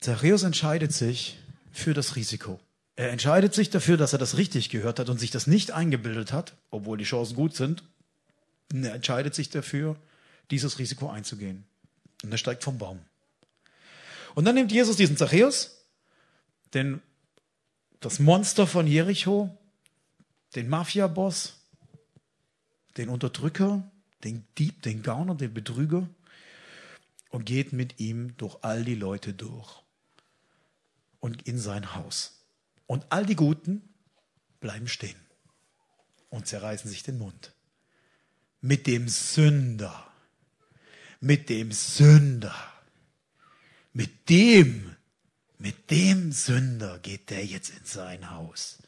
[0.00, 1.38] Zachäus entscheidet sich
[1.72, 2.58] für das Risiko.
[2.96, 6.32] Er entscheidet sich dafür, dass er das richtig gehört hat und sich das nicht eingebildet
[6.32, 7.82] hat, obwohl die Chancen gut sind.
[8.72, 9.96] Er entscheidet sich dafür,
[10.50, 11.64] dieses Risiko einzugehen.
[12.22, 13.00] Und er steigt vom Baum.
[14.34, 15.84] Und dann nimmt Jesus diesen Zachäus,
[16.72, 17.02] den,
[18.00, 19.54] das Monster von Jericho,
[20.54, 21.56] den Mafiaboss,
[22.96, 23.90] den Unterdrücker,
[24.24, 26.08] den Dieb, den Gauner, den Betrüger
[27.30, 29.82] und geht mit ihm durch all die Leute durch
[31.20, 32.40] und in sein Haus.
[32.87, 33.83] Und all die Guten
[34.61, 35.20] bleiben stehen
[36.30, 37.52] und zerreißen sich den Mund.
[38.61, 40.06] Mit dem Sünder.
[41.20, 42.54] Mit dem Sünder.
[43.92, 44.96] Mit dem,
[45.59, 48.78] mit dem Sünder geht der jetzt in sein Haus.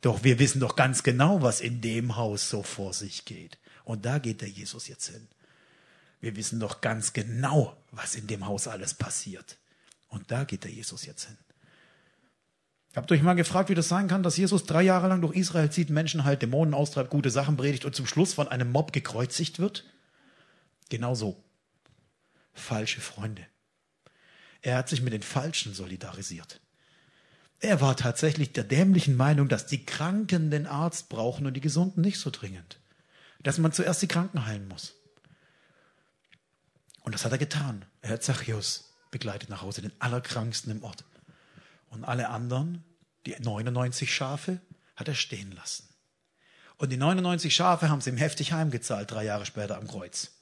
[0.00, 3.58] Doch wir wissen doch ganz genau, was in dem Haus so vor sich geht.
[3.84, 5.28] Und da geht der Jesus jetzt hin.
[6.20, 9.58] Wir wissen doch ganz genau, was in dem Haus alles passiert.
[10.08, 11.36] Und da geht der Jesus jetzt hin.
[12.94, 15.70] Habt euch mal gefragt, wie das sein kann, dass Jesus drei Jahre lang durch Israel
[15.70, 19.58] zieht, Menschen halt Dämonen austreibt, gute Sachen predigt und zum Schluss von einem Mob gekreuzigt
[19.58, 19.84] wird?
[20.90, 21.42] Genau so.
[22.52, 23.44] Falsche Freunde.
[24.62, 26.60] Er hat sich mit den Falschen solidarisiert.
[27.58, 32.00] Er war tatsächlich der dämlichen Meinung, dass die Kranken den Arzt brauchen und die Gesunden
[32.00, 32.78] nicht so dringend.
[33.42, 34.94] Dass man zuerst die Kranken heilen muss.
[37.00, 37.84] Und das hat er getan.
[38.02, 41.04] Er hat Zachäus begleitet nach Hause, den Allerkranksten im Ort.
[41.94, 42.84] Und alle anderen,
[43.24, 44.60] die 99 Schafe,
[44.96, 45.88] hat er stehen lassen.
[46.76, 50.32] Und die 99 Schafe haben sie ihm heftig heimgezahlt, drei Jahre später am Kreuz.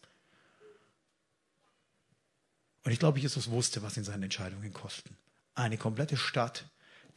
[2.84, 5.16] Und ich glaube, Jesus wusste, was ihn seine Entscheidungen kosten.
[5.54, 6.64] Eine komplette Stadt,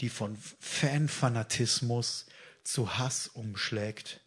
[0.01, 2.25] die von Fanfanatismus
[2.63, 4.19] zu Hass umschlägt,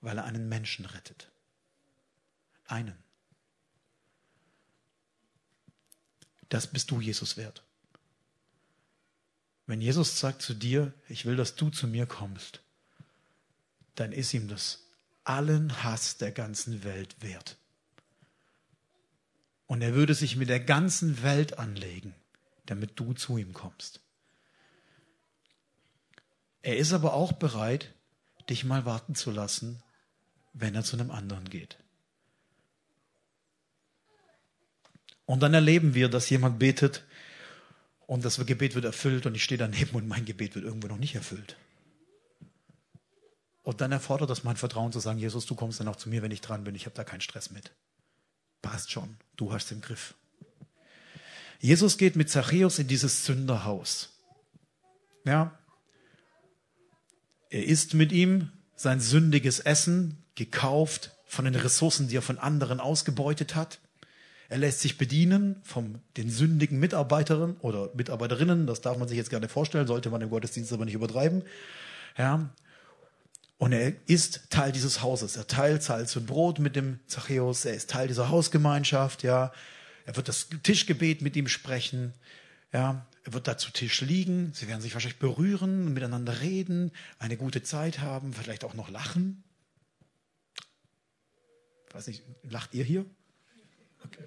[0.00, 1.30] weil er einen Menschen rettet.
[2.66, 2.96] Einen.
[6.48, 7.62] Das bist du, Jesus, wert.
[9.70, 12.58] Wenn Jesus sagt zu dir, ich will, dass du zu mir kommst,
[13.94, 14.80] dann ist ihm das
[15.22, 17.56] allen Hass der ganzen Welt wert.
[19.68, 22.16] Und er würde sich mit der ganzen Welt anlegen,
[22.66, 24.00] damit du zu ihm kommst.
[26.62, 27.94] Er ist aber auch bereit,
[28.48, 29.80] dich mal warten zu lassen,
[30.52, 31.78] wenn er zu einem anderen geht.
[35.26, 37.04] Und dann erleben wir, dass jemand betet,
[38.10, 40.98] und das Gebet wird erfüllt und ich stehe daneben und mein Gebet wird irgendwo noch
[40.98, 41.54] nicht erfüllt.
[43.62, 46.20] Und dann erfordert das mein Vertrauen zu sagen, Jesus, du kommst dann auch zu mir,
[46.20, 46.74] wenn ich dran bin.
[46.74, 47.70] Ich habe da keinen Stress mit.
[48.62, 50.14] Passt schon, du hast den Griff.
[51.60, 54.08] Jesus geht mit Zachäus in dieses Sünderhaus.
[55.24, 55.56] Ja.
[57.48, 62.80] Er isst mit ihm sein sündiges Essen, gekauft von den Ressourcen, die er von anderen
[62.80, 63.78] ausgebeutet hat.
[64.50, 68.66] Er lässt sich bedienen von den sündigen Mitarbeitern oder Mitarbeiterinnen.
[68.66, 71.44] Das darf man sich jetzt gerne vorstellen, sollte man im Gottesdienst aber nicht übertreiben.
[72.18, 72.50] Ja.
[73.58, 75.36] Und er ist Teil dieses Hauses.
[75.36, 77.64] Er teilt Salz und Brot mit dem Zachäus.
[77.64, 79.22] Er ist Teil dieser Hausgemeinschaft.
[79.22, 79.52] Ja.
[80.04, 82.12] Er wird das Tischgebet mit ihm sprechen.
[82.72, 83.06] Ja.
[83.22, 84.50] Er wird da zu Tisch liegen.
[84.52, 89.44] Sie werden sich wahrscheinlich berühren, miteinander reden, eine gute Zeit haben, vielleicht auch noch lachen.
[91.86, 93.04] Ich weiß nicht, lacht ihr hier?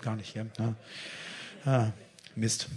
[0.02, 0.46] Gar nicht, ja.
[1.66, 1.92] Ah,
[2.36, 2.68] Mist.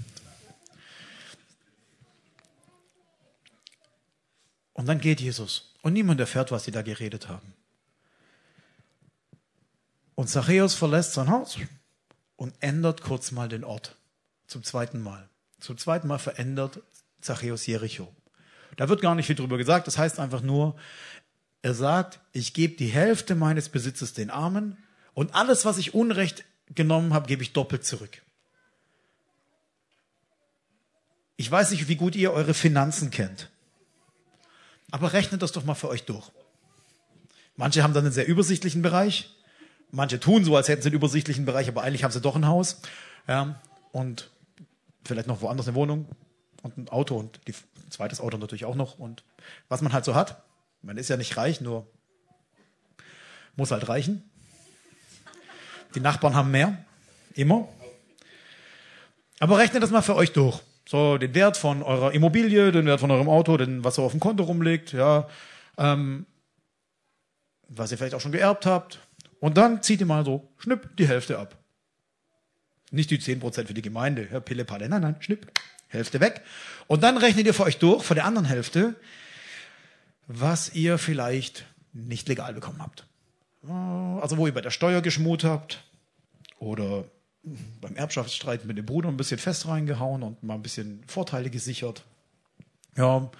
[4.74, 5.74] Und dann geht Jesus.
[5.82, 7.54] Und niemand erfährt, was sie da geredet haben.
[10.14, 11.58] Und Zachäus verlässt sein Haus
[12.36, 13.96] und ändert kurz mal den Ort.
[14.46, 15.28] Zum zweiten Mal.
[15.60, 16.82] Zum zweiten Mal verändert
[17.20, 18.14] Zachäus Jericho.
[18.76, 19.86] Da wird gar nicht viel drüber gesagt.
[19.86, 20.76] Das heißt einfach nur,
[21.62, 24.76] er sagt, ich gebe die Hälfte meines Besitzes den Armen
[25.14, 28.22] und alles, was ich Unrecht genommen habe, gebe ich doppelt zurück.
[31.36, 33.50] Ich weiß nicht, wie gut ihr eure Finanzen kennt.
[34.90, 36.30] Aber rechnet das doch mal für euch durch.
[37.56, 39.34] Manche haben dann einen sehr übersichtlichen Bereich.
[39.90, 42.46] Manche tun so, als hätten sie einen übersichtlichen Bereich, aber eigentlich haben sie doch ein
[42.46, 42.80] Haus.
[43.28, 43.60] Ja,
[43.92, 44.30] und
[45.04, 46.08] vielleicht noch woanders eine Wohnung
[46.62, 48.98] und ein Auto und die, ein zweites Auto natürlich auch noch.
[48.98, 49.24] Und
[49.68, 50.42] was man halt so hat.
[50.82, 51.86] Man ist ja nicht reich, nur
[53.56, 54.22] muss halt reichen.
[55.96, 56.76] Die Nachbarn haben mehr.
[57.34, 57.68] Immer.
[59.40, 60.60] Aber rechnet das mal für euch durch.
[60.86, 64.12] So, den Wert von eurer Immobilie, den Wert von eurem Auto, den, was so auf
[64.12, 65.28] dem Konto rumliegt, ja,
[65.78, 66.26] ähm,
[67.68, 69.00] was ihr vielleicht auch schon geerbt habt.
[69.40, 71.56] Und dann zieht ihr mal so, schnipp, die Hälfte ab.
[72.90, 75.50] Nicht die 10% für die Gemeinde, ja, Pille, Palle, nein, nein, schnipp,
[75.88, 76.42] Hälfte weg.
[76.86, 78.94] Und dann rechnet ihr für euch durch, von der anderen Hälfte,
[80.28, 83.06] was ihr vielleicht nicht legal bekommen habt.
[84.20, 85.85] Also wo ihr bei der Steuer geschmut habt
[86.58, 87.04] oder
[87.80, 92.04] beim Erbschaftsstreit mit dem Bruder ein bisschen fest reingehauen und mal ein bisschen Vorteile gesichert.
[92.96, 93.30] Ja,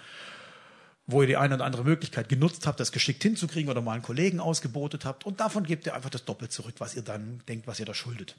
[1.07, 4.03] wo ihr die eine oder andere Möglichkeit genutzt habt, das geschickt hinzukriegen oder mal einen
[4.03, 7.67] Kollegen ausgebotet habt und davon gebt ihr einfach das Doppel zurück, was ihr dann denkt,
[7.67, 8.37] was ihr da schuldet.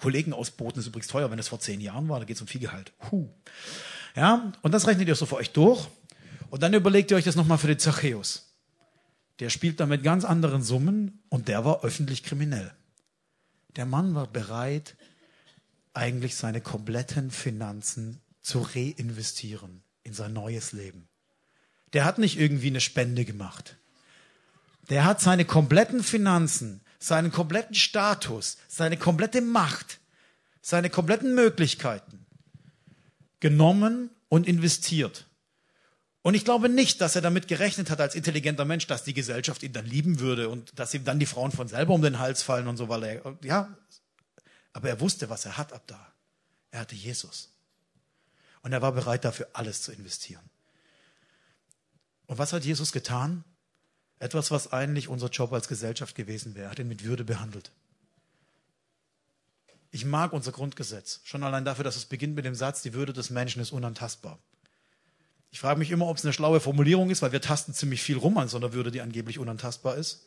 [0.00, 2.46] Kollegen ausboten ist übrigens teuer, wenn es vor zehn Jahren war, da geht es um
[2.46, 2.92] viel Gehalt.
[3.10, 3.28] Huh.
[4.14, 5.88] Ja, und das rechnet ihr so für euch durch
[6.50, 8.54] und dann überlegt ihr euch das nochmal für den Zachäus.
[9.40, 12.70] Der spielt da mit ganz anderen Summen und der war öffentlich kriminell.
[13.76, 14.96] Der Mann war bereit,
[15.94, 21.08] eigentlich seine kompletten Finanzen zu reinvestieren in sein neues Leben.
[21.92, 23.76] Der hat nicht irgendwie eine Spende gemacht.
[24.88, 30.00] Der hat seine kompletten Finanzen, seinen kompletten Status, seine komplette Macht,
[30.62, 32.26] seine kompletten Möglichkeiten
[33.40, 35.26] genommen und investiert.
[36.22, 39.62] Und ich glaube nicht, dass er damit gerechnet hat als intelligenter Mensch, dass die Gesellschaft
[39.62, 42.42] ihn dann lieben würde und dass ihm dann die Frauen von selber um den Hals
[42.42, 43.74] fallen und so, weil er, ja,
[44.72, 46.12] aber er wusste, was er hat ab da.
[46.70, 47.50] Er hatte Jesus.
[48.62, 50.44] Und er war bereit dafür alles zu investieren.
[52.26, 53.42] Und was hat Jesus getan?
[54.18, 56.66] Etwas, was eigentlich unser Job als Gesellschaft gewesen wäre.
[56.66, 57.72] Er hat ihn mit Würde behandelt.
[59.90, 61.20] Ich mag unser Grundgesetz.
[61.24, 64.38] Schon allein dafür, dass es beginnt mit dem Satz, die Würde des Menschen ist unantastbar.
[65.50, 68.16] Ich frage mich immer, ob es eine schlaue Formulierung ist, weil wir tasten ziemlich viel
[68.16, 70.26] rum an so einer Würde, die angeblich unantastbar ist.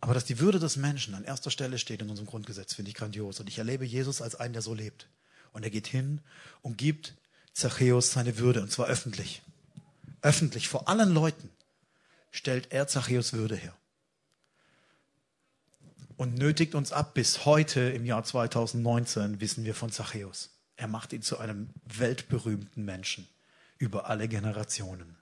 [0.00, 2.96] Aber dass die Würde des Menschen an erster Stelle steht in unserem Grundgesetz, finde ich
[2.96, 3.40] grandios.
[3.40, 5.08] Und ich erlebe Jesus als einen, der so lebt.
[5.52, 6.20] Und er geht hin
[6.62, 7.14] und gibt
[7.52, 9.42] Zachäus seine Würde, und zwar öffentlich.
[10.22, 11.50] Öffentlich, vor allen Leuten
[12.30, 13.74] stellt er Zachäus Würde her.
[16.16, 20.50] Und nötigt uns ab, bis heute im Jahr 2019 wissen wir von Zachäus.
[20.78, 23.28] Er macht ihn zu einem weltberühmten Menschen
[23.78, 25.16] über alle Generationen.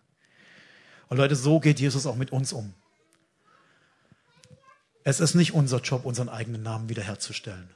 [1.09, 2.75] Und Leute, so geht Jesus auch mit uns um.
[5.03, 7.71] Es ist nicht unser Job, unseren eigenen Namen wiederherzustellen.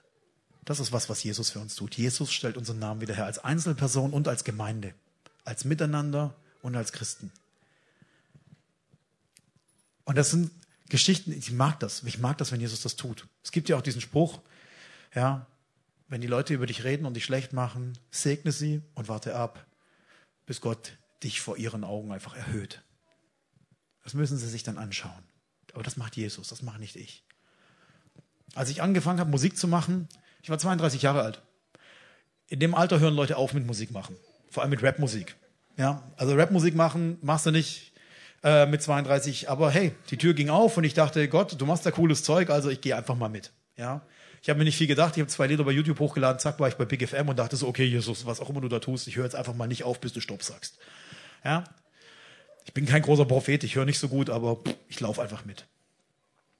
[0.67, 1.97] Das ist was, was Jesus für uns tut.
[1.97, 4.93] Jesus stellt unseren Namen wieder her als Einzelperson und als Gemeinde,
[5.45, 7.33] als Miteinander und als Christen.
[10.05, 10.51] Und das sind
[10.91, 12.03] Geschichten, ich mag das.
[12.03, 13.27] Ich mag das, wenn Jesus das tut.
[13.43, 14.41] Es gibt ja auch diesen Spruch,
[15.15, 15.47] ja,
[16.11, 19.65] wenn die Leute über dich reden und dich schlecht machen, segne sie und warte ab,
[20.45, 22.83] bis Gott dich vor ihren Augen einfach erhöht.
[24.03, 25.23] Das müssen sie sich dann anschauen.
[25.73, 27.25] Aber das macht Jesus, das mache nicht ich.
[28.55, 30.09] Als ich angefangen habe, Musik zu machen,
[30.43, 31.43] ich war 32 Jahre alt.
[32.49, 34.17] In dem Alter hören Leute auf mit Musik machen.
[34.51, 35.37] Vor allem mit Rapmusik.
[35.77, 37.93] Ja, also Rapmusik machen machst du nicht
[38.43, 39.49] äh, mit 32.
[39.49, 42.51] Aber hey, die Tür ging auf und ich dachte, Gott, du machst da cooles Zeug,
[42.51, 43.53] also ich gehe einfach mal mit.
[43.77, 44.03] Ja,
[44.43, 45.17] ich habe mir nicht viel gedacht.
[45.17, 47.57] Ich habe zwei Lieder bei YouTube hochgeladen, zack, war ich bei Big FM und dachte
[47.57, 49.85] so, okay, Jesus, was auch immer du da tust, ich höre jetzt einfach mal nicht
[49.85, 50.79] auf, bis du Stopp sagst.
[51.45, 51.65] Ja?
[52.65, 55.45] Ich bin kein großer Prophet, ich höre nicht so gut, aber pff, ich laufe einfach
[55.45, 55.67] mit.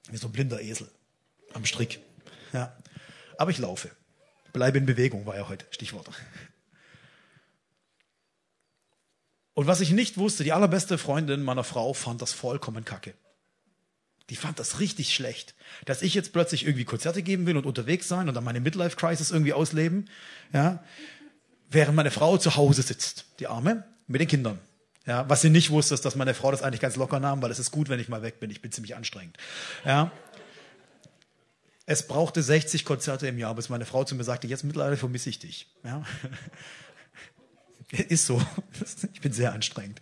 [0.09, 0.89] Wie so ein blinder Esel
[1.53, 1.99] am Strick.
[2.53, 2.75] Ja.
[3.37, 3.89] Aber ich laufe.
[4.53, 6.09] Bleibe in Bewegung, war ja heute Stichwort.
[9.53, 13.13] Und was ich nicht wusste, die allerbeste Freundin meiner Frau fand das vollkommen kacke.
[14.31, 18.07] Die fand das richtig schlecht, dass ich jetzt plötzlich irgendwie Konzerte geben will und unterwegs
[18.07, 20.09] sein und dann meine Midlife Crisis irgendwie ausleben,
[20.53, 20.81] ja,
[21.69, 24.59] während meine Frau zu Hause sitzt, die Arme, mit den Kindern.
[25.05, 27.51] Ja, was sie nicht wusste, ist, dass meine Frau das eigentlich ganz locker nahm, weil
[27.51, 28.49] es ist gut, wenn ich mal weg bin.
[28.49, 29.35] Ich bin ziemlich anstrengend.
[29.83, 30.13] Ja.
[31.85, 35.29] Es brauchte 60 Konzerte im Jahr, bis meine Frau zu mir sagte, jetzt mittlerweile vermisse
[35.29, 35.67] ich dich.
[35.83, 36.05] Ja.
[38.07, 38.41] Ist so.
[39.11, 39.99] Ich bin sehr anstrengend.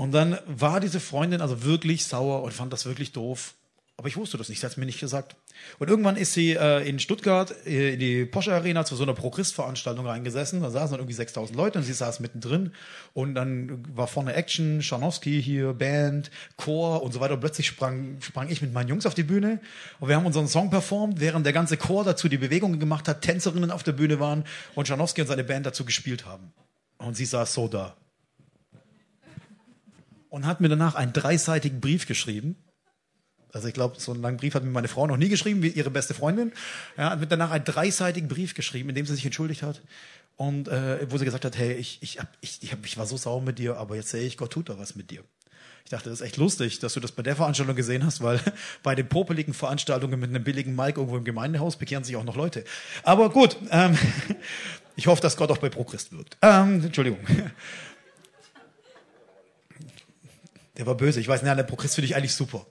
[0.00, 3.52] Und dann war diese Freundin also wirklich sauer und fand das wirklich doof.
[3.98, 5.36] Aber ich wusste das nicht, sie hat es mir nicht gesagt.
[5.78, 9.12] Und irgendwann ist sie äh, in Stuttgart äh, in die Porsche Arena zu so einer
[9.12, 10.62] Pro-Christ-Veranstaltung reingesessen.
[10.62, 12.72] Da saßen dann irgendwie 6000 Leute und sie saß mittendrin.
[13.12, 17.34] Und dann war vorne Action, Scharnowski hier, Band, Chor und so weiter.
[17.34, 19.60] Und plötzlich sprang, sprang ich mit meinen Jungs auf die Bühne.
[19.98, 23.20] Und wir haben unseren Song performt, während der ganze Chor dazu die Bewegungen gemacht hat,
[23.20, 24.44] Tänzerinnen auf der Bühne waren
[24.74, 26.54] und Scharnowski und seine Band dazu gespielt haben.
[26.96, 27.98] Und sie saß so da
[30.30, 32.56] und hat mir danach einen dreiseitigen Brief geschrieben.
[33.52, 35.68] Also ich glaube, so einen langen Brief hat mir meine Frau noch nie geschrieben, wie
[35.68, 36.52] ihre beste Freundin.
[36.96, 39.82] Ja, hat mir danach einen dreiseitigen Brief geschrieben, in dem sie sich entschuldigt hat.
[40.36, 43.06] Und äh, wo sie gesagt hat, hey, ich, ich, hab, ich, ich, hab, ich war
[43.06, 45.22] so sauer mit dir, aber jetzt sehe ich, Gott tut da was mit dir.
[45.84, 48.40] Ich dachte, das ist echt lustig, dass du das bei der Veranstaltung gesehen hast, weil
[48.82, 52.36] bei den popeligen Veranstaltungen mit einem billigen Mic irgendwo im Gemeindehaus bekehren sich auch noch
[52.36, 52.64] Leute.
[53.02, 53.98] Aber gut, ähm,
[54.96, 56.38] ich hoffe, dass Gott auch bei ProChrist wirkt.
[56.42, 57.18] Ähm, Entschuldigung.
[60.80, 61.20] Der war böse.
[61.20, 62.64] Ich weiß, nein, der Progress finde ich eigentlich super.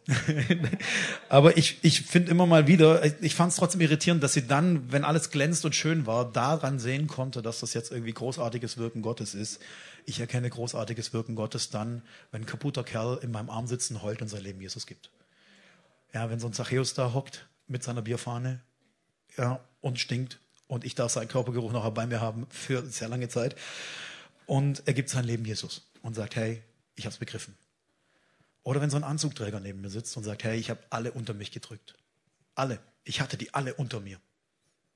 [1.29, 4.91] Aber ich, ich finde immer mal wieder, ich fand es trotzdem irritierend, dass sie dann,
[4.91, 9.03] wenn alles glänzt und schön war, daran sehen konnte, dass das jetzt irgendwie großartiges Wirken
[9.03, 9.61] Gottes ist.
[10.07, 12.01] Ich erkenne großartiges Wirken Gottes dann,
[12.31, 15.11] wenn ein kaputter Kerl in meinem Arm sitzt und heult und sein Leben Jesus gibt.
[16.11, 18.59] Ja, wenn so ein Zachäus da hockt mit seiner Bierfahne
[19.37, 23.29] ja, und stinkt und ich darf seinen Körpergeruch noch bei mir haben für sehr lange
[23.29, 23.55] Zeit
[24.47, 26.63] und er gibt sein Leben Jesus und sagt, hey,
[26.95, 27.55] ich habe es begriffen.
[28.69, 31.33] Oder wenn so ein Anzugträger neben mir sitzt und sagt, hey, ich habe alle unter
[31.33, 31.95] mich gedrückt.
[32.53, 32.79] Alle.
[33.03, 34.19] Ich hatte die alle unter mir.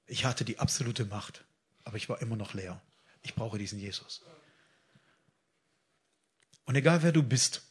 [0.06, 1.44] Ich hatte die absolute Macht,
[1.84, 2.80] aber ich war immer noch leer.
[3.24, 4.22] Ich brauche diesen Jesus.
[6.66, 7.64] Und egal wer du bist,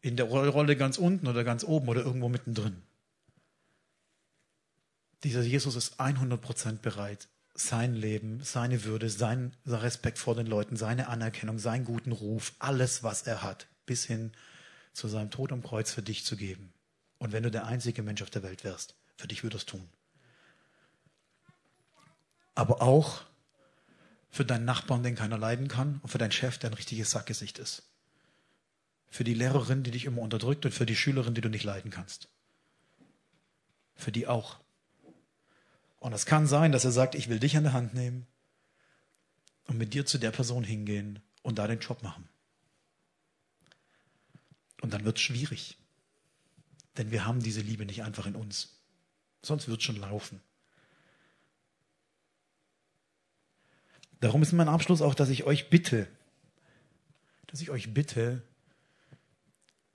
[0.00, 2.82] in der Rolle ganz unten oder ganz oben oder irgendwo mittendrin,
[5.22, 11.08] dieser Jesus ist 100% bereit, sein Leben, seine Würde, sein Respekt vor den Leuten, seine
[11.08, 14.32] Anerkennung, seinen guten Ruf, alles, was er hat, bis hin
[14.92, 16.72] zu seinem Tod am Kreuz für dich zu geben.
[17.18, 19.88] Und wenn du der einzige Mensch auf der Welt wärst, für dich würde es tun.
[22.54, 23.22] Aber auch
[24.32, 27.58] für deinen Nachbarn, den keiner leiden kann, und für deinen Chef, der ein richtiges Sackgesicht
[27.58, 27.82] ist.
[29.08, 31.90] Für die Lehrerin, die dich immer unterdrückt, und für die Schülerin, die du nicht leiden
[31.90, 32.28] kannst.
[33.94, 34.58] Für die auch.
[36.02, 38.26] Und es kann sein, dass er sagt, ich will dich an der Hand nehmen
[39.68, 42.28] und mit dir zu der Person hingehen und da den Job machen.
[44.80, 45.78] Und dann wird es schwierig.
[46.96, 48.80] Denn wir haben diese Liebe nicht einfach in uns.
[49.42, 50.40] Sonst wird es schon laufen.
[54.18, 56.08] Darum ist mein Abschluss auch, dass ich euch bitte,
[57.46, 58.42] dass ich euch bitte,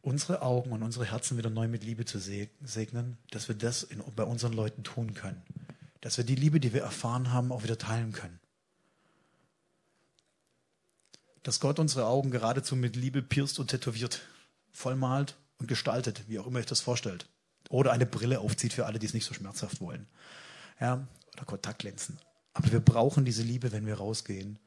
[0.01, 4.01] unsere Augen und unsere Herzen wieder neu mit Liebe zu segnen, dass wir das in,
[4.15, 5.43] bei unseren Leuten tun können
[6.01, 8.39] dass wir die Liebe, die wir erfahren haben, auch wieder teilen können.
[11.43, 14.21] Dass Gott unsere Augen geradezu mit Liebe pierst und tätowiert,
[14.71, 17.27] vollmalt und gestaltet, wie auch immer euch das vorstellt.
[17.69, 20.07] Oder eine Brille aufzieht für alle, die es nicht so schmerzhaft wollen.
[20.79, 22.19] Ja, oder Kontaktlinsen.
[22.53, 24.59] Aber wir brauchen diese Liebe, wenn wir rausgehen,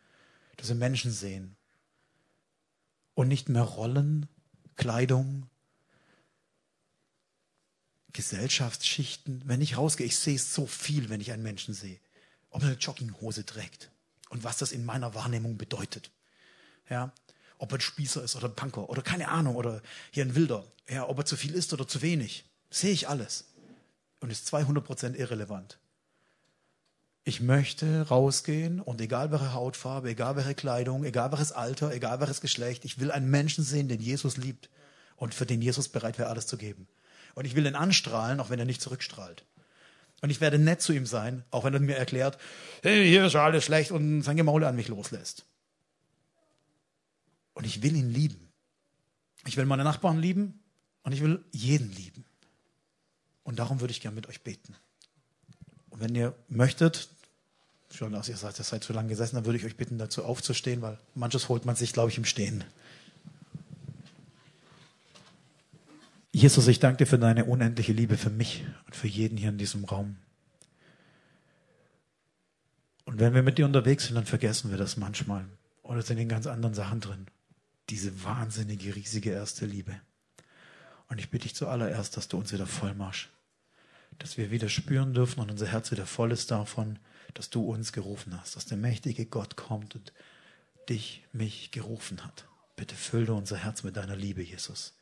[0.56, 1.56] dass wir Menschen sehen
[3.14, 4.28] und nicht mehr Rollen,
[4.76, 5.49] Kleidung,
[8.12, 9.42] Gesellschaftsschichten.
[9.46, 11.98] Wenn ich rausgehe, ich sehe so viel, wenn ich einen Menschen sehe.
[12.50, 13.90] Ob er eine Jogginghose trägt
[14.30, 16.10] und was das in meiner Wahrnehmung bedeutet.
[16.88, 17.12] Ja,
[17.58, 20.64] ob er ein Spießer ist oder ein Punker oder keine Ahnung oder hier ein Wilder.
[20.88, 22.44] Ja, ob er zu viel isst oder zu wenig.
[22.70, 23.44] Sehe ich alles.
[24.20, 25.78] Und ist 200% irrelevant.
[27.22, 32.40] Ich möchte rausgehen und egal welche Hautfarbe, egal welche Kleidung, egal welches Alter, egal welches
[32.40, 34.70] Geschlecht, ich will einen Menschen sehen, den Jesus liebt
[35.16, 36.88] und für den Jesus bereit wäre, alles zu geben.
[37.34, 39.44] Und ich will ihn anstrahlen, auch wenn er nicht zurückstrahlt.
[40.20, 42.38] Und ich werde nett zu ihm sein, auch wenn er mir erklärt,
[42.82, 45.44] hey, hier ist alles schlecht und sein Gemaule an mich loslässt.
[47.54, 48.48] Und ich will ihn lieben.
[49.46, 50.60] Ich will meine Nachbarn lieben
[51.02, 52.24] und ich will jeden lieben.
[53.44, 54.76] Und darum würde ich gerne mit euch beten.
[55.88, 57.08] Und wenn ihr möchtet,
[57.90, 60.24] schon aus ihr seid, ihr seid zu lange gesessen, dann würde ich euch bitten, dazu
[60.24, 62.62] aufzustehen, weil manches holt man sich, glaube ich, im Stehen.
[66.32, 69.58] Jesus, ich danke dir für deine unendliche Liebe für mich und für jeden hier in
[69.58, 70.16] diesem Raum.
[73.04, 75.44] Und wenn wir mit dir unterwegs sind, dann vergessen wir das manchmal
[75.82, 77.26] oder sind in ganz anderen Sachen drin.
[77.88, 80.00] Diese wahnsinnige, riesige erste Liebe.
[81.08, 83.28] Und ich bitte dich zuallererst, dass du uns wieder voll machst.
[84.20, 87.00] Dass wir wieder spüren dürfen und unser Herz wieder voll ist davon,
[87.34, 90.12] dass du uns gerufen hast, dass der mächtige Gott kommt und
[90.88, 92.46] dich, mich gerufen hat.
[92.76, 94.94] Bitte fülle unser Herz mit deiner Liebe, Jesus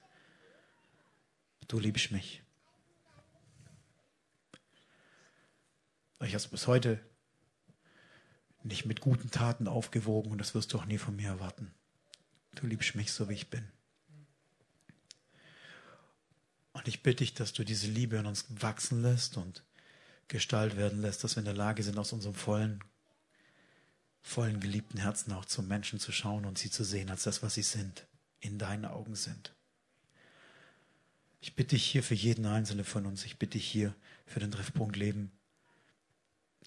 [1.68, 2.42] du liebst mich.
[6.20, 7.00] Ich habe es bis heute
[8.64, 11.72] nicht mit guten Taten aufgewogen und das wirst du auch nie von mir erwarten.
[12.56, 13.70] Du liebst mich so, wie ich bin.
[16.72, 19.64] Und ich bitte dich, dass du diese Liebe in uns wachsen lässt und
[20.28, 22.84] Gestalt werden lässt, dass wir in der Lage sind, aus unserem vollen,
[24.20, 27.54] vollen geliebten Herzen auch zum Menschen zu schauen und sie zu sehen als das, was
[27.54, 28.06] sie sind,
[28.40, 29.54] in deinen Augen sind.
[31.40, 33.94] Ich bitte dich hier für jeden Einzelnen von uns, ich bitte dich hier
[34.26, 35.30] für den Treffpunkt Leben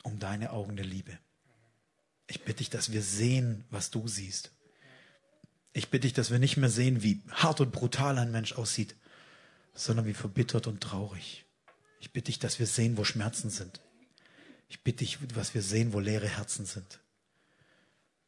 [0.04, 1.18] um deine Augen der Liebe.
[2.28, 4.52] Ich bitte dich, dass wir sehen, was du siehst.
[5.74, 8.96] Ich bitte dich, dass wir nicht mehr sehen, wie hart und brutal ein Mensch aussieht,
[9.74, 11.46] sondern wie verbittert und traurig.
[12.00, 13.82] Ich bitte dich, dass wir sehen, wo Schmerzen sind.
[14.70, 17.02] Ich bitte dich, dass wir sehen, wo leere Herzen sind.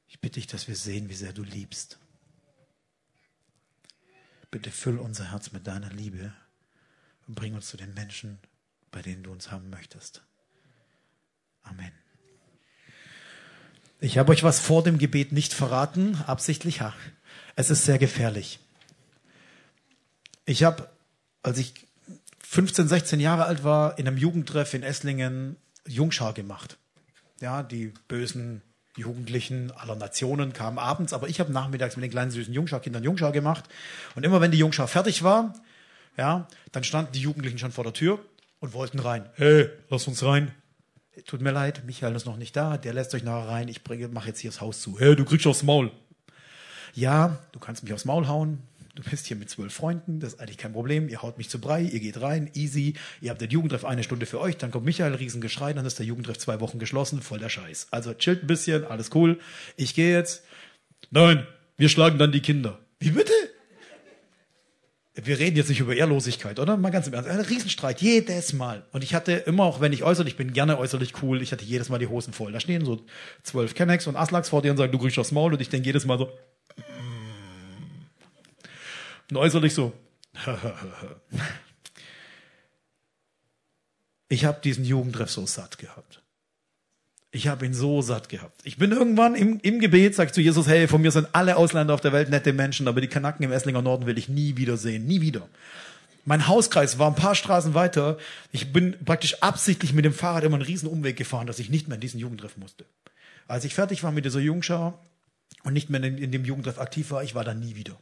[0.07, 1.99] Ich bitte dich, dass wir sehen, wie sehr du liebst.
[4.53, 6.31] Bitte füll unser Herz mit deiner Liebe
[7.27, 8.37] und bring uns zu den Menschen,
[8.91, 10.21] bei denen du uns haben möchtest.
[11.63, 11.91] Amen.
[13.99, 16.81] Ich habe euch was vor dem Gebet nicht verraten, absichtlich.
[16.81, 16.93] Ha.
[17.55, 18.59] Es ist sehr gefährlich.
[20.45, 20.87] Ich habe,
[21.41, 21.87] als ich
[22.37, 25.55] 15, 16 Jahre alt war, in einem Jugendtreff in Esslingen
[25.87, 26.77] Jungschar gemacht.
[27.41, 28.61] Ja, die bösen
[28.95, 33.31] Jugendlichen aller Nationen kamen abends, aber ich habe nachmittags mit den kleinen süßen Jungschar-Kindern Jungschar
[33.31, 33.65] gemacht.
[34.15, 35.53] Und immer wenn die Jungschar fertig war,
[36.17, 38.19] ja, dann standen die Jugendlichen schon vor der Tür
[38.59, 39.29] und wollten rein.
[39.35, 40.53] Hey, lass uns rein.
[41.25, 43.81] Tut mir leid, Michael ist noch nicht da, der lässt euch nachher rein, ich
[44.11, 44.99] mache jetzt hier das Haus zu.
[44.99, 45.91] Hey, du kriegst aufs Maul.
[46.93, 48.61] Ja, du kannst mich aufs Maul hauen,
[48.95, 51.59] du bist hier mit zwölf Freunden, das ist eigentlich kein Problem, ihr haut mich zu
[51.59, 54.85] Brei, ihr geht rein, easy, ihr habt den Jugendtreff eine Stunde für euch, dann kommt
[54.85, 57.87] Michael, Riesengeschrei, dann ist der Jugendtreff zwei Wochen geschlossen, voll der Scheiß.
[57.91, 59.39] Also chillt ein bisschen, alles cool,
[59.77, 60.43] ich gehe jetzt.
[61.09, 62.79] Nein, wir schlagen dann die Kinder.
[62.99, 63.33] Wie bitte?
[65.15, 66.75] Wir reden jetzt nicht über Ehrlosigkeit, oder?
[66.75, 67.29] Mal ganz im Ernst.
[67.29, 68.83] Ein Riesenstreit, jedes Mal.
[68.91, 71.89] Und ich hatte immer, auch wenn ich äußerlich bin, gerne äußerlich cool, ich hatte jedes
[71.89, 72.51] Mal die Hosen voll.
[72.51, 72.99] Da stehen so
[73.43, 75.53] zwölf Kennex und Aslaks vor dir und sagen, du kriegst aufs Maul.
[75.53, 76.31] Und ich denke jedes Mal so,
[79.31, 79.93] und äußerlich so.
[84.29, 86.21] ich habe diesen Jugendtreff so satt gehabt.
[87.31, 88.61] Ich habe ihn so satt gehabt.
[88.63, 91.57] Ich bin irgendwann im, im Gebet, sag ich zu Jesus, hey, von mir sind alle
[91.57, 94.55] Ausländer auf der Welt nette Menschen, aber die Kanaken im Esslinger Norden will ich nie
[94.55, 95.07] wieder sehen.
[95.07, 95.49] Nie wieder.
[96.25, 98.17] Mein Hauskreis war ein paar Straßen weiter.
[98.51, 101.87] Ich bin praktisch absichtlich mit dem Fahrrad immer einen riesen Umweg gefahren, dass ich nicht
[101.87, 102.85] mehr in diesen Jugendtreff musste.
[103.47, 104.97] Als ich fertig war mit dieser Jungschau
[105.63, 107.97] und nicht mehr in, in dem Jugendtreff aktiv war, ich war da nie wieder.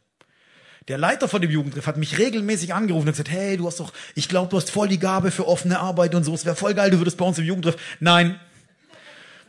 [0.88, 3.92] Der Leiter von dem Jugendtreff hat mich regelmäßig angerufen und gesagt, hey, du hast doch,
[4.14, 6.34] ich glaube, du hast voll die Gabe für offene Arbeit und so.
[6.34, 7.76] Es wäre voll geil, du würdest bei uns im Jugendtreff.
[8.00, 8.40] Nein.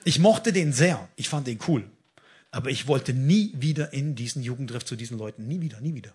[0.03, 1.07] Ich mochte den sehr.
[1.15, 1.86] Ich fand den cool.
[2.51, 5.47] Aber ich wollte nie wieder in diesen Jugendtreff zu diesen Leuten.
[5.47, 6.13] Nie wieder, nie wieder.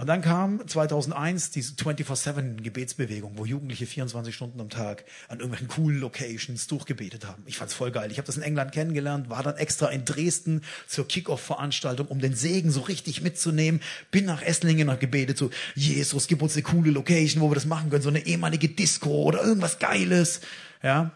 [0.00, 5.68] Und dann kam 2001 diese 24-7 Gebetsbewegung, wo Jugendliche 24 Stunden am Tag an irgendwelchen
[5.68, 7.42] coolen Locations durchgebetet haben.
[7.44, 8.10] Ich fand's voll geil.
[8.10, 12.34] Ich habe das in England kennengelernt, war dann extra in Dresden zur Kick-Off-Veranstaltung, um den
[12.34, 13.82] Segen so richtig mitzunehmen.
[14.10, 17.66] Bin nach Esslingen und gebetet so, Jesus, gib uns eine coole Location, wo wir das
[17.66, 20.40] machen können, so eine ehemalige Disco oder irgendwas Geiles.
[20.82, 21.10] Ja,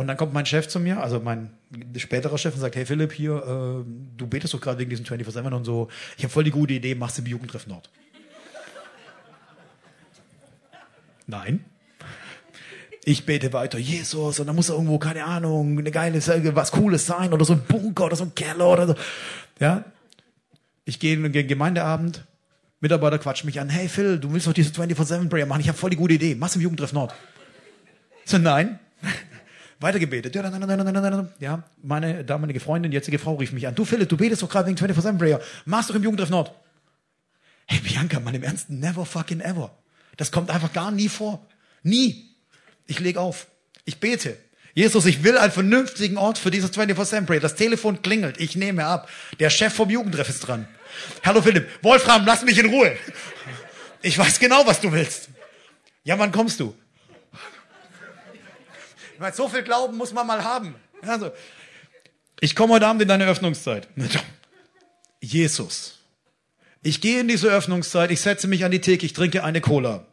[0.00, 1.50] und dann kommt mein Chef zu mir, also mein
[1.94, 3.84] späterer Chef und sagt, hey Philipp, hier, äh,
[4.16, 5.88] du betest doch gerade wegen diesem 24-7 und so.
[6.16, 7.90] Ich habe voll die gute Idee, machst du im Jugendtreff Nord.
[11.26, 11.66] Nein.
[13.04, 16.18] Ich bete weiter, Jesus, und dann muss irgendwo, keine Ahnung, eine geile,
[16.56, 18.94] was Cooles sein, oder so ein Bunker, oder so ein Keller, oder so.
[19.58, 19.84] Ja.
[20.86, 22.24] Ich gehe in den Gemeindeabend,
[22.80, 25.90] Mitarbeiter quatschen mich an, hey Phil, du willst doch diese 24-7-Prayer machen, ich habe voll
[25.90, 27.14] die gute Idee, machst du im Jugendtreff Nord.
[28.24, 28.78] So, nein
[29.80, 30.34] weitergebetet.
[31.40, 33.74] Ja, meine damalige Freundin, jetzige Frau rief mich an.
[33.74, 35.40] Du Philipp, du betest doch gerade wegen 24-7 Prayer.
[35.64, 36.52] Machst doch im Jugendtreff Nord.
[37.66, 39.76] Hey Bianca, mal im Ernst, never fucking ever.
[40.16, 41.46] Das kommt einfach gar nie vor.
[41.82, 42.36] Nie.
[42.86, 43.46] Ich leg auf.
[43.84, 44.36] Ich bete.
[44.74, 47.40] Jesus, ich will einen vernünftigen Ort für dieses 24-7 Prayer.
[47.40, 48.38] Das Telefon klingelt.
[48.38, 49.08] Ich nehme ab.
[49.38, 50.68] Der Chef vom Jugendtreff ist dran.
[51.24, 51.68] Hallo Philipp.
[51.82, 52.96] Wolfram, lass mich in Ruhe.
[54.02, 55.30] Ich weiß genau, was du willst.
[56.04, 56.74] Ja, wann kommst du?
[59.20, 60.74] Weil so viel Glauben muss man mal haben.
[61.02, 61.30] Also,
[62.40, 63.86] ich komme heute Abend in deine Öffnungszeit.
[65.20, 65.98] Jesus.
[66.82, 70.06] Ich gehe in diese Öffnungszeit, ich setze mich an die Theke, ich trinke eine Cola.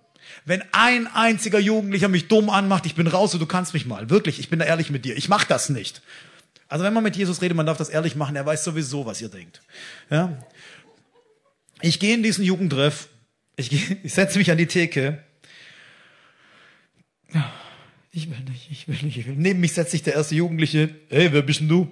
[0.43, 4.10] Wenn ein einziger Jugendlicher mich dumm anmacht, ich bin raus und du kannst mich mal.
[4.10, 5.16] Wirklich, ich bin da ehrlich mit dir.
[5.16, 6.01] Ich mach das nicht.
[6.68, 9.22] Also wenn man mit Jesus redet, man darf das ehrlich machen, er weiß sowieso, was
[9.22, 9.62] ihr denkt.
[10.10, 10.38] Ja?
[11.80, 13.08] Ich gehe in diesen Jugendtreff,
[13.55, 15.24] ich, gehe, ich setze mich an die Theke.
[17.34, 17.53] Ja
[18.18, 19.36] ich will nicht, ich will nicht, ich will.
[19.38, 20.89] Neben mich setzt sich der erste Jugendliche.
[21.09, 21.88] Hey, wer bist denn du?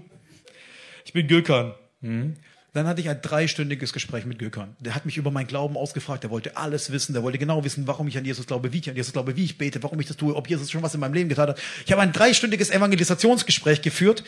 [1.05, 1.75] Ich bin Gökhan.
[2.01, 2.33] Hm.
[2.73, 4.75] Dann hatte ich ein dreistündiges Gespräch mit Gökhan.
[4.79, 6.23] Der hat mich über meinen Glauben ausgefragt.
[6.23, 7.13] Der wollte alles wissen.
[7.13, 9.45] Der wollte genau wissen, warum ich an Jesus glaube, wie ich an Jesus glaube, wie
[9.45, 11.61] ich bete, warum ich das tue, ob Jesus schon was in meinem Leben getan hat.
[11.85, 14.23] Ich habe ein dreistündiges Evangelisationsgespräch geführt,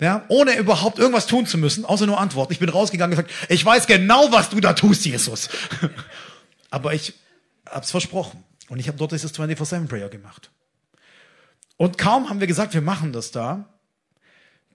[0.00, 2.52] ja, ohne überhaupt irgendwas tun zu müssen, außer nur antworten.
[2.52, 5.48] Ich bin rausgegangen und gesagt, ich weiß genau, was du da tust, Jesus.
[6.70, 7.14] Aber ich
[7.66, 8.44] hab's versprochen.
[8.68, 10.50] Und ich habe dort dieses 24-7 Prayer gemacht.
[11.80, 13.64] Und kaum haben wir gesagt, wir machen das da,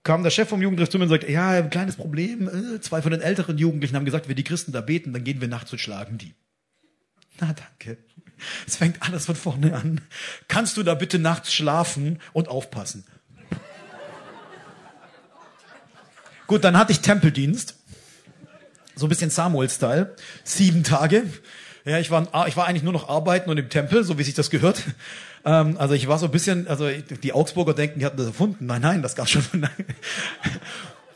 [0.02, 3.04] kam der Chef vom Jugendtreff zu mir und sagte, ja, ein kleines Problem, äh, zwei
[3.04, 5.72] von den älteren Jugendlichen haben gesagt, wenn die Christen da beten, dann gehen wir nachts
[5.72, 6.34] und schlagen die.
[7.40, 8.00] Na, danke.
[8.66, 10.02] Es fängt alles von vorne an.
[10.48, 13.06] Kannst du da bitte nachts schlafen und aufpassen?
[16.48, 17.76] Gut, dann hatte ich Tempeldienst.
[18.96, 20.16] So ein bisschen Samuel-Style.
[20.44, 21.32] Sieben Tage.
[21.86, 24.34] Ja, ich war, ich war eigentlich nur noch arbeiten und im Tempel, so wie sich
[24.34, 24.82] das gehört.
[25.46, 28.66] Ähm, also ich war so ein bisschen, also die Augsburger denken, die hatten das erfunden.
[28.66, 29.44] Nein, nein, das gab's schon.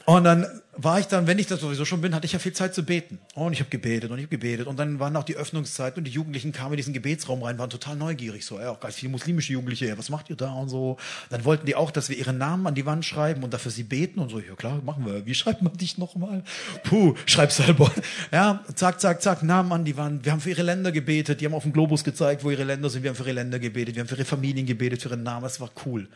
[0.06, 0.46] und dann
[0.82, 2.84] war ich dann, wenn ich das sowieso schon bin, hatte ich ja viel Zeit zu
[2.84, 3.20] beten.
[3.36, 4.66] Oh, und ich habe gebetet und ich habe gebetet.
[4.66, 7.70] Und dann waren auch die Öffnungszeit und die Jugendlichen kamen in diesen Gebetsraum rein, waren
[7.70, 8.46] total neugierig.
[8.46, 10.98] So, ja, auch ganz viele muslimische Jugendliche, ja, was macht ihr da und so.
[11.30, 13.84] Dann wollten die auch, dass wir ihre Namen an die Wand schreiben und dafür sie
[13.84, 14.40] beten und so.
[14.40, 15.26] Ja klar, machen wir.
[15.26, 16.44] Wie schreibt man dich nochmal?
[16.84, 17.92] Puh, schreib selber.
[18.32, 20.24] Ja, zack, zack, zack, Namen an die Wand.
[20.24, 21.42] Wir haben für ihre Länder gebetet.
[21.42, 23.04] Die haben auf dem Globus gezeigt, wo ihre Länder sind.
[23.04, 23.96] Wir haben für ihre Länder gebetet.
[23.96, 25.46] Wir haben für ihre Familien gebetet, für ihren Namen.
[25.46, 26.08] Es war cool.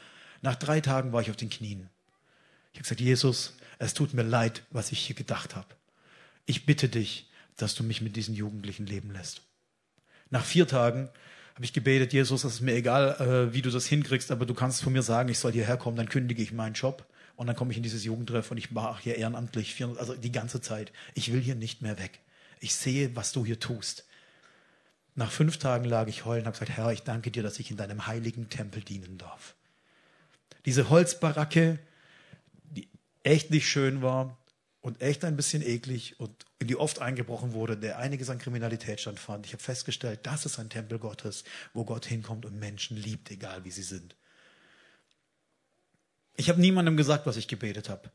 [0.42, 1.90] Nach drei Tagen war ich auf den Knien.
[2.72, 5.68] Ich habe gesagt, Jesus, es tut mir leid, was ich hier gedacht habe.
[6.46, 9.42] Ich bitte dich, dass du mich mit diesen Jugendlichen leben lässt.
[10.30, 11.10] Nach vier Tagen
[11.56, 14.54] habe ich gebetet, Jesus, es ist mir egal, äh, wie du das hinkriegst, aber du
[14.54, 17.06] kannst von mir sagen, ich soll hierher kommen, dann kündige ich meinen Job
[17.36, 20.62] und dann komme ich in dieses Jugendtreff und ich mache hier ehrenamtlich, also die ganze
[20.62, 20.92] Zeit.
[21.14, 22.20] Ich will hier nicht mehr weg.
[22.60, 24.06] Ich sehe, was du hier tust.
[25.16, 27.70] Nach fünf Tagen lag ich heulen und habe gesagt, Herr, ich danke dir, dass ich
[27.70, 29.54] in deinem heiligen Tempel dienen darf.
[30.66, 31.78] Diese Holzbaracke,
[33.24, 34.38] echt nicht schön war
[34.82, 39.00] und echt ein bisschen eklig und in die oft eingebrochen wurde, der einiges an Kriminalität
[39.00, 39.46] stattfand.
[39.46, 43.64] Ich habe festgestellt, das ist ein Tempel Gottes, wo Gott hinkommt und Menschen liebt, egal
[43.64, 44.16] wie sie sind.
[46.36, 48.12] Ich habe niemandem gesagt, was ich gebetet habe.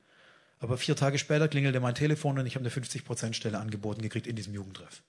[0.61, 4.37] Aber vier Tage später klingelte mein Telefon und ich habe eine 50%-Stelle angeboten gekriegt in
[4.37, 5.03] diesem Jugendtreff.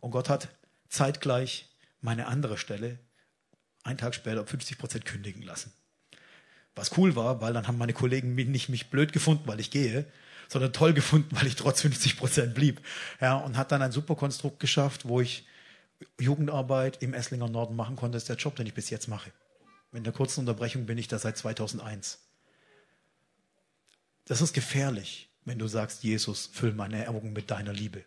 [0.00, 0.48] Und Gott hat
[0.88, 1.70] zeitgleich
[2.00, 2.98] meine andere Stelle
[3.82, 5.72] einen Tag später um 50% kündigen lassen.
[6.74, 9.70] Was cool war, weil dann haben meine Kollegen mich nicht mich blöd gefunden, weil ich
[9.70, 10.06] gehe,
[10.48, 12.80] sondern toll gefunden, weil ich trotz 50 Prozent blieb.
[13.20, 15.46] Ja, und hat dann ein super Konstrukt geschafft, wo ich
[16.18, 18.16] Jugendarbeit im Esslinger Norden machen konnte.
[18.16, 19.30] Das ist der Job, den ich bis jetzt mache.
[19.92, 22.18] In der kurzen Unterbrechung bin ich da seit 2001.
[24.24, 28.04] Das ist gefährlich, wenn du sagst, Jesus, füll meine Augen mit deiner Liebe.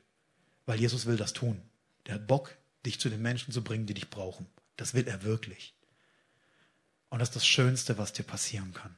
[0.66, 1.62] Weil Jesus will das tun.
[2.08, 2.56] Der hat Bock,
[2.86, 4.48] dich zu den Menschen zu bringen, die dich brauchen.
[4.78, 5.75] Das will er wirklich.
[7.16, 8.94] Und das ist das Schönste, was dir passieren kann.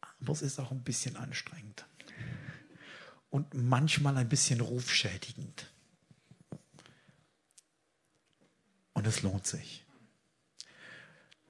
[0.00, 1.84] Aber es ist auch ein bisschen anstrengend.
[3.28, 5.66] Und manchmal ein bisschen rufschädigend.
[8.92, 9.84] Und es lohnt sich.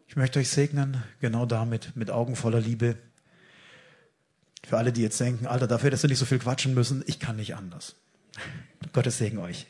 [0.06, 2.96] Ich möchte euch segnen, genau damit, mit Augen voller Liebe.
[4.64, 7.20] Für alle, die jetzt denken, Alter, dafür, dass wir nicht so viel quatschen müssen, ich
[7.20, 7.94] kann nicht anders.
[8.94, 9.66] Gottes Segen euch.